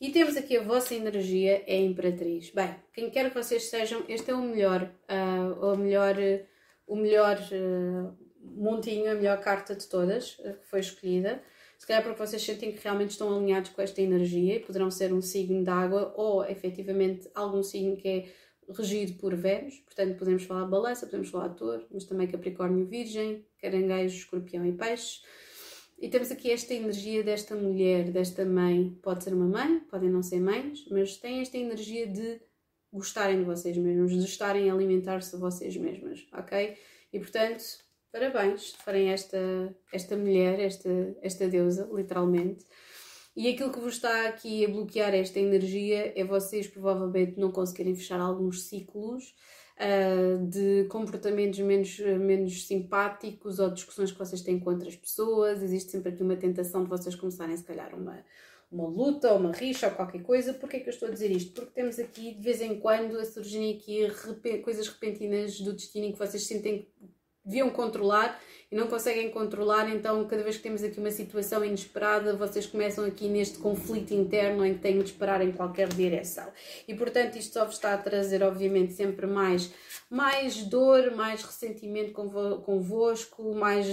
e 0.00 0.10
temos 0.10 0.36
aqui 0.36 0.56
a 0.56 0.62
vossa 0.62 0.94
energia, 0.94 1.62
é 1.66 1.76
a 1.76 1.80
Imperatriz. 1.80 2.50
Bem, 2.50 2.74
quem 2.92 3.08
quer 3.10 3.30
que 3.30 3.40
vocês 3.40 3.70
sejam, 3.70 4.04
este 4.08 4.30
é 4.30 4.34
o 4.34 4.42
melhor, 4.42 4.90
uh, 5.08 5.64
o 5.64 5.76
melhor, 5.76 6.16
o 6.92 6.96
melhor 6.96 7.38
uh, 7.38 8.14
montinho, 8.40 9.10
a 9.10 9.14
melhor 9.14 9.40
carta 9.40 9.74
de 9.74 9.86
todas 9.86 10.38
uh, 10.40 10.58
que 10.60 10.66
foi 10.66 10.80
escolhida. 10.80 11.42
Se 11.78 11.86
calhar 11.86 12.02
porque 12.02 12.18
vocês 12.18 12.42
sentem 12.42 12.70
que 12.70 12.84
realmente 12.84 13.12
estão 13.12 13.34
alinhados 13.34 13.70
com 13.70 13.80
esta 13.80 14.02
energia 14.02 14.56
e 14.56 14.60
poderão 14.60 14.90
ser 14.90 15.10
um 15.12 15.22
signo 15.22 15.64
de 15.64 15.70
água 15.70 16.12
ou 16.16 16.44
efetivamente 16.44 17.30
algum 17.34 17.62
signo 17.62 17.96
que 17.96 18.08
é 18.08 18.28
regido 18.70 19.14
por 19.14 19.34
Vênus, 19.34 19.78
portanto 19.78 20.16
podemos 20.18 20.44
falar 20.44 20.66
balança, 20.66 21.06
podemos 21.06 21.30
falar 21.30 21.48
touro, 21.50 21.86
mas 21.90 22.04
também 22.04 22.28
Capricórnio 22.28 22.86
Virgem, 22.86 23.44
Caranguejo, 23.58 24.18
Escorpião 24.18 24.64
e 24.66 24.72
Peixes. 24.72 25.22
E 25.98 26.08
temos 26.08 26.30
aqui 26.30 26.50
esta 26.50 26.74
energia 26.74 27.22
desta 27.22 27.54
mulher, 27.54 28.10
desta 28.10 28.44
mãe. 28.44 28.98
Pode 29.02 29.24
ser 29.24 29.32
uma 29.32 29.46
mãe, 29.46 29.80
podem 29.90 30.10
não 30.10 30.22
ser 30.22 30.40
mães, 30.40 30.84
mas 30.90 31.16
tem 31.16 31.40
esta 31.40 31.56
energia 31.56 32.06
de 32.06 32.40
gostarem 32.92 33.38
de 33.38 33.44
vocês 33.44 33.76
mesmos, 33.76 34.12
de 34.12 34.24
estarem 34.24 34.70
a 34.70 34.74
alimentar-se 34.74 35.36
vocês 35.36 35.76
mesmas, 35.76 36.26
ok? 36.32 36.76
E 37.12 37.18
portanto, 37.18 37.64
parabéns 38.12 38.72
farem 38.84 39.08
esta, 39.10 39.38
esta 39.92 40.16
mulher, 40.16 40.60
esta, 40.60 40.90
esta 41.22 41.48
deusa, 41.48 41.88
literalmente. 41.92 42.66
E 43.34 43.48
aquilo 43.48 43.72
que 43.72 43.80
vos 43.80 43.94
está 43.94 44.28
aqui 44.28 44.64
a 44.64 44.68
bloquear 44.68 45.14
esta 45.14 45.40
energia 45.40 46.12
é 46.14 46.22
vocês 46.22 46.66
provavelmente 46.66 47.40
não 47.40 47.50
conseguirem 47.50 47.94
fechar 47.94 48.20
alguns 48.20 48.64
ciclos 48.64 49.34
uh, 49.78 50.46
de 50.46 50.84
comportamentos 50.90 51.58
menos, 51.60 51.98
menos 51.98 52.66
simpáticos 52.66 53.58
ou 53.58 53.70
discussões 53.70 54.12
que 54.12 54.18
vocês 54.18 54.42
têm 54.42 54.60
com 54.60 54.68
outras 54.68 54.96
pessoas. 54.96 55.62
Existe 55.62 55.92
sempre 55.92 56.10
aqui 56.12 56.22
uma 56.22 56.36
tentação 56.36 56.84
de 56.84 56.90
vocês 56.90 57.14
começarem, 57.14 57.56
se 57.56 57.64
calhar, 57.64 57.94
uma, 57.94 58.22
uma 58.72 58.88
luta 58.88 59.34
uma 59.34 59.52
rixa 59.52 59.88
ou 59.88 59.94
qualquer 59.94 60.22
coisa. 60.22 60.54
Porquê 60.54 60.78
é 60.78 60.80
que 60.80 60.88
eu 60.88 60.92
estou 60.92 61.08
a 61.08 61.12
dizer 61.12 61.30
isto? 61.30 61.52
Porque 61.52 61.72
temos 61.72 61.98
aqui, 61.98 62.34
de 62.34 62.42
vez 62.42 62.60
em 62.60 62.80
quando, 62.80 63.18
a 63.18 63.24
surgirem 63.24 63.76
aqui 63.76 64.08
coisas 64.62 64.88
repentinas 64.88 65.60
do 65.60 65.74
destino 65.74 66.12
que 66.12 66.18
vocês 66.18 66.46
sentem 66.46 66.88
deviam 67.44 67.70
controlar 67.70 68.40
e 68.72 68.74
não 68.74 68.86
conseguem 68.86 69.28
controlar, 69.30 69.86
então 69.94 70.24
cada 70.24 70.42
vez 70.42 70.56
que 70.56 70.62
temos 70.62 70.82
aqui 70.82 70.98
uma 70.98 71.10
situação 71.10 71.62
inesperada, 71.62 72.34
vocês 72.34 72.64
começam 72.64 73.04
aqui 73.04 73.28
neste 73.28 73.58
conflito 73.58 74.14
interno 74.14 74.64
em 74.64 74.72
que 74.72 74.80
têm 74.80 74.98
de 74.98 75.04
esperar 75.04 75.42
em 75.42 75.52
qualquer 75.52 75.88
direção. 75.88 76.48
E 76.88 76.94
portanto 76.94 77.36
isto 77.36 77.52
só 77.52 77.66
vos 77.66 77.74
está 77.74 77.92
a 77.92 77.98
trazer, 77.98 78.42
obviamente, 78.42 78.94
sempre 78.94 79.26
mais, 79.26 79.70
mais 80.08 80.62
dor, 80.64 81.10
mais 81.14 81.42
ressentimento 81.42 82.12
convosco, 82.12 83.54
mais, 83.54 83.86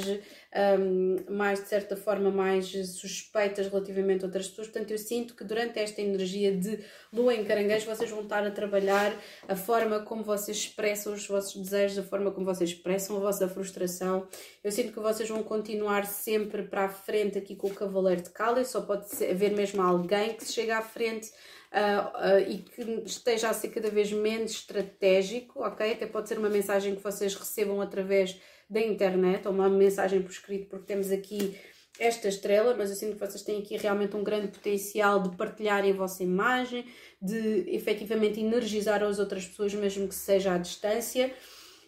um, 0.79 1.17
mais 1.29 1.61
de 1.61 1.67
certa 1.67 1.97
forma, 1.97 2.31
mais 2.31 2.67
suspeitas 2.67 3.67
relativamente 3.67 4.23
a 4.23 4.27
outras 4.27 4.47
pessoas. 4.47 4.67
Portanto, 4.67 4.91
eu 4.91 4.97
sinto 4.97 5.35
que 5.35 5.43
durante 5.43 5.77
esta 5.77 6.01
energia 6.01 6.55
de 6.55 6.79
lua 7.11 7.33
em 7.33 7.43
caranguejo, 7.43 7.85
vocês 7.85 8.09
vão 8.09 8.21
estar 8.21 8.45
a 8.45 8.51
trabalhar 8.51 9.13
a 9.45 9.55
forma 9.57 9.99
como 9.99 10.23
vocês 10.23 10.55
expressam 10.55 11.13
os 11.13 11.27
vossos 11.27 11.61
desejos, 11.61 11.97
a 11.97 12.03
forma 12.03 12.31
como 12.31 12.45
vocês 12.45 12.69
expressam 12.69 13.17
a 13.17 13.19
vossa 13.19 13.47
frustração. 13.49 14.25
Eu 14.63 14.68
sinto 14.71 14.93
que 14.93 14.99
vocês 14.99 15.27
vão 15.29 15.43
continuar 15.43 16.05
sempre 16.05 16.63
para 16.63 16.85
a 16.85 16.89
frente 16.89 17.37
aqui 17.37 17.55
com 17.55 17.67
o 17.67 17.73
Cavaleiro 17.73 18.21
de 18.21 18.29
Cálice, 18.29 18.71
só 18.71 18.81
pode 18.81 19.05
haver 19.23 19.51
mesmo 19.51 19.81
alguém 19.81 20.33
que 20.33 20.45
se 20.45 20.53
chega 20.53 20.77
à 20.77 20.81
frente 20.81 21.31
uh, 21.71 22.35
uh, 22.35 22.39
e 22.49 22.59
que 22.59 22.81
esteja 23.05 23.49
a 23.49 23.53
ser 23.53 23.69
cada 23.69 23.89
vez 23.89 24.11
menos 24.11 24.51
estratégico, 24.51 25.61
ok? 25.63 25.93
Até 25.93 26.05
pode 26.05 26.27
ser 26.27 26.37
uma 26.37 26.49
mensagem 26.49 26.95
que 26.95 27.03
vocês 27.03 27.35
recebam 27.35 27.81
através 27.81 28.39
da 28.69 28.79
internet 28.79 29.47
ou 29.47 29.53
uma 29.53 29.69
mensagem 29.69 30.21
por 30.21 30.31
escrito, 30.31 30.67
porque 30.67 30.85
temos 30.85 31.11
aqui 31.11 31.57
esta 31.99 32.29
estrela, 32.29 32.75
mas 32.77 32.89
eu 32.89 32.95
sinto 32.95 33.13
que 33.13 33.19
vocês 33.19 33.43
têm 33.43 33.59
aqui 33.59 33.75
realmente 33.75 34.15
um 34.15 34.23
grande 34.23 34.47
potencial 34.47 35.21
de 35.21 35.35
partilharem 35.35 35.91
a 35.91 35.95
vossa 35.95 36.23
imagem, 36.23 36.85
de 37.21 37.65
efetivamente 37.67 38.39
energizar 38.39 39.03
as 39.03 39.19
outras 39.19 39.45
pessoas, 39.45 39.73
mesmo 39.73 40.07
que 40.07 40.15
seja 40.15 40.53
à 40.53 40.57
distância. 40.57 41.33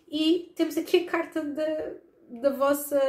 E 0.09 0.51
temos 0.55 0.75
aqui 0.77 0.97
a 0.97 1.05
carta 1.05 1.41
da, 1.41 1.93
da 2.39 2.49
vossa, 2.51 2.99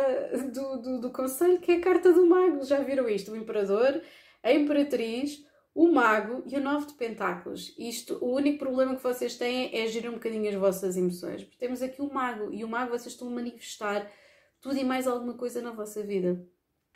do, 0.52 0.76
do, 0.82 1.00
do 1.00 1.10
conselho, 1.10 1.60
que 1.60 1.72
é 1.72 1.76
a 1.76 1.80
carta 1.80 2.12
do 2.12 2.26
mago. 2.26 2.64
Já 2.64 2.80
viram 2.80 3.08
isto? 3.08 3.32
O 3.32 3.36
imperador, 3.36 4.00
a 4.42 4.52
imperatriz, 4.52 5.44
o 5.74 5.90
mago 5.92 6.42
e 6.46 6.56
o 6.56 6.60
nove 6.60 6.86
de 6.86 6.94
pentáculos. 6.94 7.74
Isto, 7.78 8.18
o 8.20 8.34
único 8.34 8.58
problema 8.58 8.96
que 8.96 9.02
vocês 9.02 9.36
têm 9.36 9.70
é 9.76 9.86
gerir 9.86 10.10
um 10.10 10.14
bocadinho 10.14 10.48
as 10.48 10.56
vossas 10.56 10.96
emoções. 10.96 11.44
Porque 11.44 11.58
temos 11.58 11.82
aqui 11.82 12.02
o 12.02 12.12
mago 12.12 12.52
e 12.52 12.64
o 12.64 12.68
mago 12.68 12.90
vocês 12.90 13.12
estão 13.12 13.28
a 13.28 13.30
manifestar 13.30 14.10
tudo 14.60 14.76
e 14.76 14.84
mais 14.84 15.06
alguma 15.06 15.34
coisa 15.34 15.60
na 15.60 15.70
vossa 15.70 16.02
vida 16.02 16.44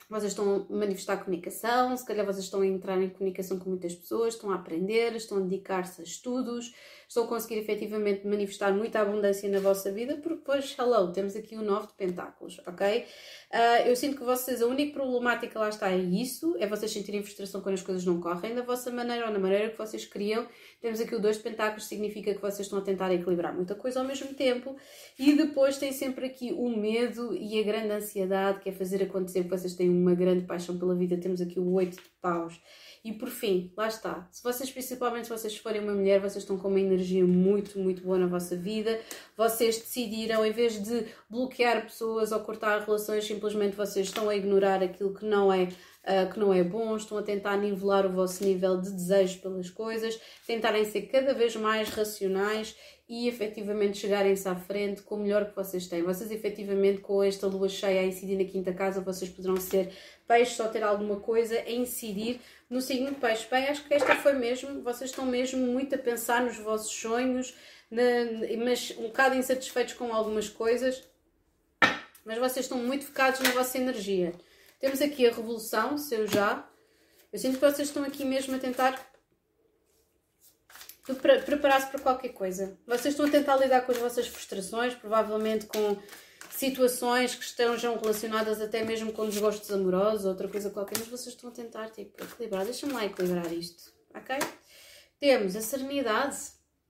vocês 0.09 0.33
estão 0.33 0.67
a 0.69 0.73
manifestar 0.73 1.17
comunicação, 1.19 1.97
se 1.97 2.07
calhar 2.07 2.25
vocês 2.25 2.45
estão 2.45 2.61
a 2.61 2.67
entrar 2.67 3.01
em 3.03 3.11
comunicação 3.11 3.59
com 3.59 3.71
muitas 3.71 3.95
pessoas, 3.95 4.35
estão 4.35 4.51
a 4.51 4.55
aprender, 4.55 5.17
estão 5.17 5.39
a 5.39 5.41
dedicar-se 5.41 6.01
a 6.01 6.05
estudos, 6.05 6.73
estão 7.09 7.25
a 7.25 7.27
conseguir 7.27 7.59
efetivamente 7.59 8.27
manifestar 8.27 8.73
muita 8.73 9.01
abundância 9.01 9.49
na 9.49 9.61
vossa 9.61 9.91
vida, 9.93 10.17
porque 10.17 10.39
depois, 10.39 10.75
hello, 10.79 11.13
temos 11.13 11.37
aqui 11.37 11.57
o 11.57 11.63
9 11.63 11.89
de 11.89 11.95
pentáculos, 11.95 12.61
ok? 12.67 13.05
Uh, 13.53 13.89
eu 13.89 13.95
sinto 13.95 14.17
que 14.17 14.25
vocês, 14.25 14.61
a 14.61 14.67
única 14.67 14.93
problemática 14.93 15.59
lá 15.59 15.69
está 15.69 15.91
é 15.91 15.97
isso, 15.97 16.57
é 16.59 16.67
vocês 16.67 16.91
sentirem 16.91 17.23
frustração 17.23 17.61
quando 17.61 17.75
as 17.75 17.83
coisas 17.83 18.05
não 18.05 18.21
correm 18.21 18.55
da 18.55 18.63
vossa 18.63 18.91
maneira 18.91 19.27
ou 19.27 19.33
na 19.33 19.39
maneira 19.39 19.71
que 19.71 19.79
vocês 19.79 20.05
queriam. 20.05 20.47
Temos 20.81 21.01
aqui 21.01 21.15
o 21.15 21.21
2 21.21 21.37
de 21.37 21.43
pentáculos, 21.43 21.87
significa 21.87 22.35
que 22.35 22.41
vocês 22.41 22.67
estão 22.67 22.79
a 22.79 22.83
tentar 22.83 23.13
equilibrar 23.13 23.55
muita 23.55 23.75
coisa 23.75 24.01
ao 24.01 24.07
mesmo 24.07 24.35
tempo. 24.35 24.77
E 25.19 25.35
depois 25.35 25.79
tem 25.79 25.93
sempre 25.93 26.27
aqui 26.27 26.53
o 26.53 26.69
medo 26.77 27.35
e 27.35 27.59
a 27.61 27.63
grande 27.63 27.93
ansiedade, 27.93 28.61
que 28.61 28.69
é 28.69 28.73
fazer 28.73 29.03
acontecer 29.03 29.45
que 29.45 29.51
vocês 29.51 29.75
têm 29.75 29.89
uma 29.89 30.15
grande 30.15 30.45
paixão 30.45 30.79
pela 30.79 30.95
vida. 30.95 31.17
Temos 31.17 31.41
aqui 31.41 31.59
o 31.59 31.73
8 31.73 31.97
de 31.97 32.03
paus. 32.21 32.61
E 33.07 33.13
por 33.13 33.29
fim, 33.29 33.73
lá 33.77 33.87
está. 33.87 34.27
Se 34.33 34.43
vocês, 34.43 34.69
principalmente 34.69 35.29
se 35.29 35.31
vocês 35.31 35.57
forem 35.57 35.81
uma 35.81 35.93
mulher, 35.93 36.19
vocês 36.19 36.43
estão 36.43 36.59
com 36.59 36.67
uma 36.67 36.81
energia 36.81 37.25
muito, 37.25 37.79
muito 37.79 38.03
boa 38.03 38.19
na 38.19 38.27
vossa 38.27 38.57
vida. 38.57 38.99
Vocês 39.37 39.79
decidiram, 39.79 40.45
em 40.45 40.51
vez 40.51 40.83
de 40.83 41.07
bloquear 41.31 41.85
pessoas 41.85 42.33
ou 42.33 42.41
cortar 42.41 42.81
relações, 42.81 43.25
simplesmente 43.25 43.77
vocês 43.77 44.09
estão 44.09 44.29
a 44.29 44.35
ignorar 44.35 44.83
aquilo 44.83 45.15
que 45.15 45.25
não 45.25 45.53
é 45.53 45.69
uh, 46.07 46.33
que 46.33 46.41
não 46.41 46.53
é 46.53 46.65
bom, 46.65 46.97
estão 46.97 47.17
a 47.17 47.23
tentar 47.23 47.57
nivelar 47.57 48.07
o 48.07 48.13
vosso 48.13 48.43
nível 48.43 48.81
de 48.81 48.91
desejo 48.91 49.41
pelas 49.41 49.71
coisas, 49.71 50.19
tentarem 50.45 50.85
ser 50.85 51.03
cada 51.03 51.33
vez 51.33 51.55
mais 51.55 51.89
racionais 51.91 52.75
e 53.09 53.29
efetivamente 53.29 53.99
chegarem-se 53.99 54.49
à 54.49 54.57
frente 54.57 55.03
com 55.03 55.15
o 55.15 55.19
melhor 55.19 55.49
que 55.49 55.55
vocês 55.55 55.87
têm. 55.87 56.03
Vocês 56.03 56.31
efetivamente 56.31 57.01
com 57.01 57.23
esta 57.23 57.47
lua 57.47 57.69
cheia 57.69 58.01
a 58.01 58.05
incidir 58.05 58.37
na 58.37 58.45
quinta 58.45 58.73
casa, 58.73 59.01
vocês 59.01 59.31
poderão 59.31 59.57
ser 59.57 59.93
peixes 60.27 60.59
ou 60.59 60.69
ter 60.69 60.83
alguma 60.83 61.21
coisa 61.21 61.57
a 61.57 61.71
incidir 61.71 62.41
no 62.69 62.81
signo 62.81 63.11
de 63.11 63.17
peixe. 63.17 63.47
Bem, 63.49 63.69
acho 63.69 63.85
que 63.85 63.95
esta 63.95 64.17
foi 64.17 64.33
mesmo, 64.33 64.83
vocês 64.83 65.11
estão 65.11 65.25
mesmo 65.25 65.65
muito 65.67 65.95
a 65.95 65.99
pensar 65.99 66.43
nos 66.43 66.57
vossos 66.59 66.93
sonhos, 66.93 67.55
na, 67.89 68.03
mas 68.65 68.93
um 68.99 69.05
bocado 69.05 69.37
insatisfeitos 69.37 69.95
com 69.95 70.13
algumas 70.13 70.49
coisas, 70.49 71.05
mas 72.25 72.39
vocês 72.39 72.67
estão 72.67 72.79
muito 72.79 73.07
focados 73.07 73.39
na 73.39 73.51
vossa 73.51 73.79
energia. 73.79 74.33
Temos 74.81 75.01
aqui 75.01 75.27
a 75.27 75.31
revolução, 75.31 75.97
seu 75.97 76.27
já. 76.27 76.69
Eu 77.33 77.39
sinto 77.39 77.55
que 77.55 77.65
vocês 77.65 77.87
estão 77.87 78.03
aqui 78.03 78.25
mesmo 78.25 78.57
a 78.57 78.59
tentar 78.59 79.16
preparar-se 81.15 81.89
para 81.89 82.01
qualquer 82.01 82.31
coisa. 82.31 82.79
Vocês 82.87 83.15
estão 83.15 83.27
a 83.27 83.31
tentar 83.31 83.57
lidar 83.57 83.83
com 83.83 83.93
as 83.93 83.99
vossas 83.99 84.27
frustrações, 84.27 84.95
provavelmente 84.95 85.67
com 85.67 85.97
situações 86.51 87.35
que 87.35 87.45
estejam 87.45 87.97
relacionadas 87.99 88.61
até 88.61 88.83
mesmo 88.83 89.13
com 89.13 89.27
desgostos 89.27 89.71
amorosos, 89.71 90.25
outra 90.25 90.49
coisa 90.49 90.71
qualquer, 90.71 90.99
mas 90.99 91.09
vocês 91.09 91.35
estão 91.35 91.51
a 91.51 91.53
tentar 91.53 91.91
tipo, 91.91 92.23
equilibrar. 92.23 92.65
Deixa-me 92.65 92.93
lá 92.93 93.05
equilibrar 93.05 93.53
isto, 93.53 93.93
ok? 94.15 94.39
Temos 95.21 95.55
a 95.55 95.61
serenidade, 95.61 96.37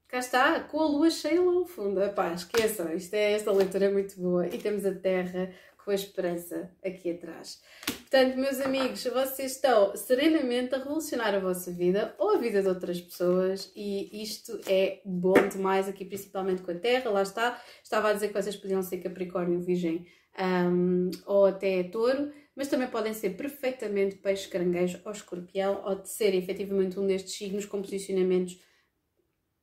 cá 0.07 0.19
está, 0.19 0.59
com 0.61 0.79
a 0.79 0.87
lua 0.87 1.09
cheia 1.09 1.41
lá 1.41 1.51
no 1.51 1.65
fundo. 1.65 2.01
Epá, 2.01 2.33
esqueçam, 2.33 2.93
isto 2.93 3.13
é, 3.13 3.33
esta 3.33 3.51
leitura 3.51 3.85
é 3.85 3.91
muito 3.91 4.19
boa. 4.19 4.47
E 4.47 4.57
temos 4.57 4.85
a 4.85 4.93
terra 4.93 5.53
com 5.87 5.91
a 5.91 5.95
esperança 5.95 6.69
aqui 6.83 7.11
atrás. 7.11 7.61
Portanto, 7.85 8.35
meus 8.35 8.59
amigos, 8.59 9.05
vocês 9.05 9.53
estão 9.53 9.95
serenamente 9.95 10.75
a 10.75 10.79
revolucionar 10.79 11.33
a 11.33 11.39
vossa 11.39 11.71
vida 11.71 12.13
ou 12.19 12.31
a 12.31 12.37
vida 12.37 12.61
de 12.61 12.67
outras 12.67 12.99
pessoas 12.99 13.71
e 13.73 14.21
isto 14.21 14.59
é 14.67 14.99
bom 15.05 15.47
demais 15.47 15.87
aqui, 15.87 16.03
principalmente 16.03 16.61
com 16.61 16.71
a 16.71 16.75
Terra. 16.75 17.09
Lá 17.09 17.21
está, 17.21 17.63
estava 17.81 18.09
a 18.09 18.13
dizer 18.13 18.27
que 18.27 18.33
vocês 18.33 18.57
podiam 18.57 18.83
ser 18.83 18.97
Capricórnio, 18.97 19.61
Virgem 19.61 20.05
um, 20.37 21.09
ou 21.25 21.45
até 21.45 21.81
Touro, 21.83 22.33
mas 22.53 22.67
também 22.67 22.89
podem 22.89 23.13
ser 23.13 23.37
perfeitamente 23.37 24.17
Peixe, 24.17 24.49
Caranguejo 24.49 24.99
ou 25.05 25.11
Escorpião 25.13 25.83
ou 25.85 25.95
de 25.95 26.09
ser 26.09 26.35
efetivamente 26.35 26.99
um 26.99 27.07
destes 27.07 27.31
signos 27.31 27.65
com 27.65 27.81
posicionamentos 27.81 28.59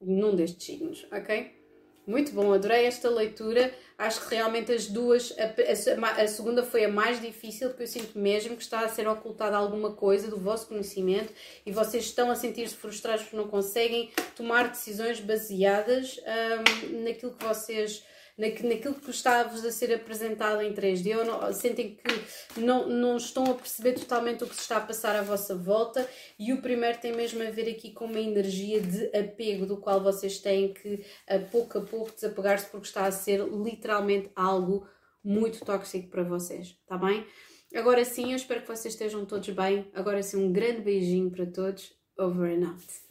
num 0.01 0.35
destes 0.35 0.65
signos, 0.65 1.07
ok? 1.13 1.64
Muito 2.07 2.33
bom, 2.33 2.53
adorei 2.53 2.85
esta 2.85 3.09
leitura. 3.09 3.73
Acho 3.97 4.29
que 4.29 4.35
realmente 4.35 4.71
as 4.73 4.87
duas, 4.87 5.33
a, 5.39 5.45
a, 5.45 6.23
a, 6.23 6.29
segunda 6.29 6.63
foi 6.63 6.85
a 6.85 6.89
mais 6.89 7.21
difícil, 7.21 7.69
porque 7.69 7.85
eu 7.85 7.87
sinto 7.87 8.19
mesmo 8.19 8.57
que 8.57 8.63
está 8.63 8.81
a 8.81 8.89
ser 8.89 9.09
ocultada 9.09 9.57
alguma 9.57 9.93
coisa 9.93 10.29
do 10.29 10.37
vosso 10.37 10.67
conhecimento 10.67 11.33
e 11.65 11.73
vocês 11.73 12.05
estão 12.05 12.31
a 12.31 12.35
sentir-se 12.35 12.75
frustrados 12.75 13.23
porque 13.23 13.37
não 13.37 13.49
conseguem 13.49 14.11
tomar 14.37 14.69
decisões 14.69 15.21
baseadas 15.21 16.21
um, 16.93 17.05
naquilo 17.05 17.33
que 17.33 17.45
vocês 17.45 18.05
naquilo 18.37 18.95
que 18.95 19.11
está-vos 19.11 19.65
a 19.65 19.71
ser 19.71 19.95
apresentado 19.95 20.61
em 20.61 20.75
3D, 20.75 21.17
ou 21.19 21.25
não, 21.25 21.53
sentem 21.53 21.97
que 21.97 22.61
não, 22.61 22.89
não 22.89 23.17
estão 23.17 23.45
a 23.45 23.55
perceber 23.55 23.93
totalmente 23.93 24.43
o 24.43 24.47
que 24.47 24.55
se 24.55 24.63
está 24.63 24.79
a 24.79 24.81
passar 24.81 25.15
à 25.15 25.23
vossa 25.23 25.55
volta. 25.55 26.09
E 26.39 26.53
o 26.53 26.61
primeiro 26.61 26.99
tem 26.99 27.15
mesmo 27.15 27.43
a 27.43 27.51
ver 27.51 27.71
aqui 27.71 27.93
com 27.93 28.07
uma 28.07 28.21
energia 28.21 28.81
de 28.81 29.07
apego, 29.17 29.67
do 29.67 29.77
qual 29.77 30.03
vocês 30.03 30.39
têm 30.39 30.73
que, 30.73 31.05
a 31.29 31.39
pouco 31.39 31.79
a 31.79 31.81
pouco, 31.83 32.13
desapegar-se, 32.13 32.67
porque 32.67 32.87
está 32.87 33.07
a 33.07 33.13
ser 33.13 33.41
literalmente 33.45 34.31
algo 34.35 34.87
muito 35.23 35.65
tóxico 35.65 36.09
para 36.09 36.23
vocês, 36.23 36.77
tá 36.87 36.99
bem? 36.99 37.27
Agora 37.75 38.05
sim, 38.05 38.31
eu 38.31 38.37
espero 38.37 38.63
que 38.63 38.69
vocês 38.69 38.95
estejam 38.95 39.25
todos 39.25 39.49
bem. 39.51 39.91
Agora 39.95 40.23
sim, 40.23 40.37
um 40.37 40.53
grande 40.53 40.83
beijinho 40.83 41.31
para 41.31 41.47
todos. 41.47 41.93
Over 42.17 42.57
and 42.57 42.69
out. 42.69 43.04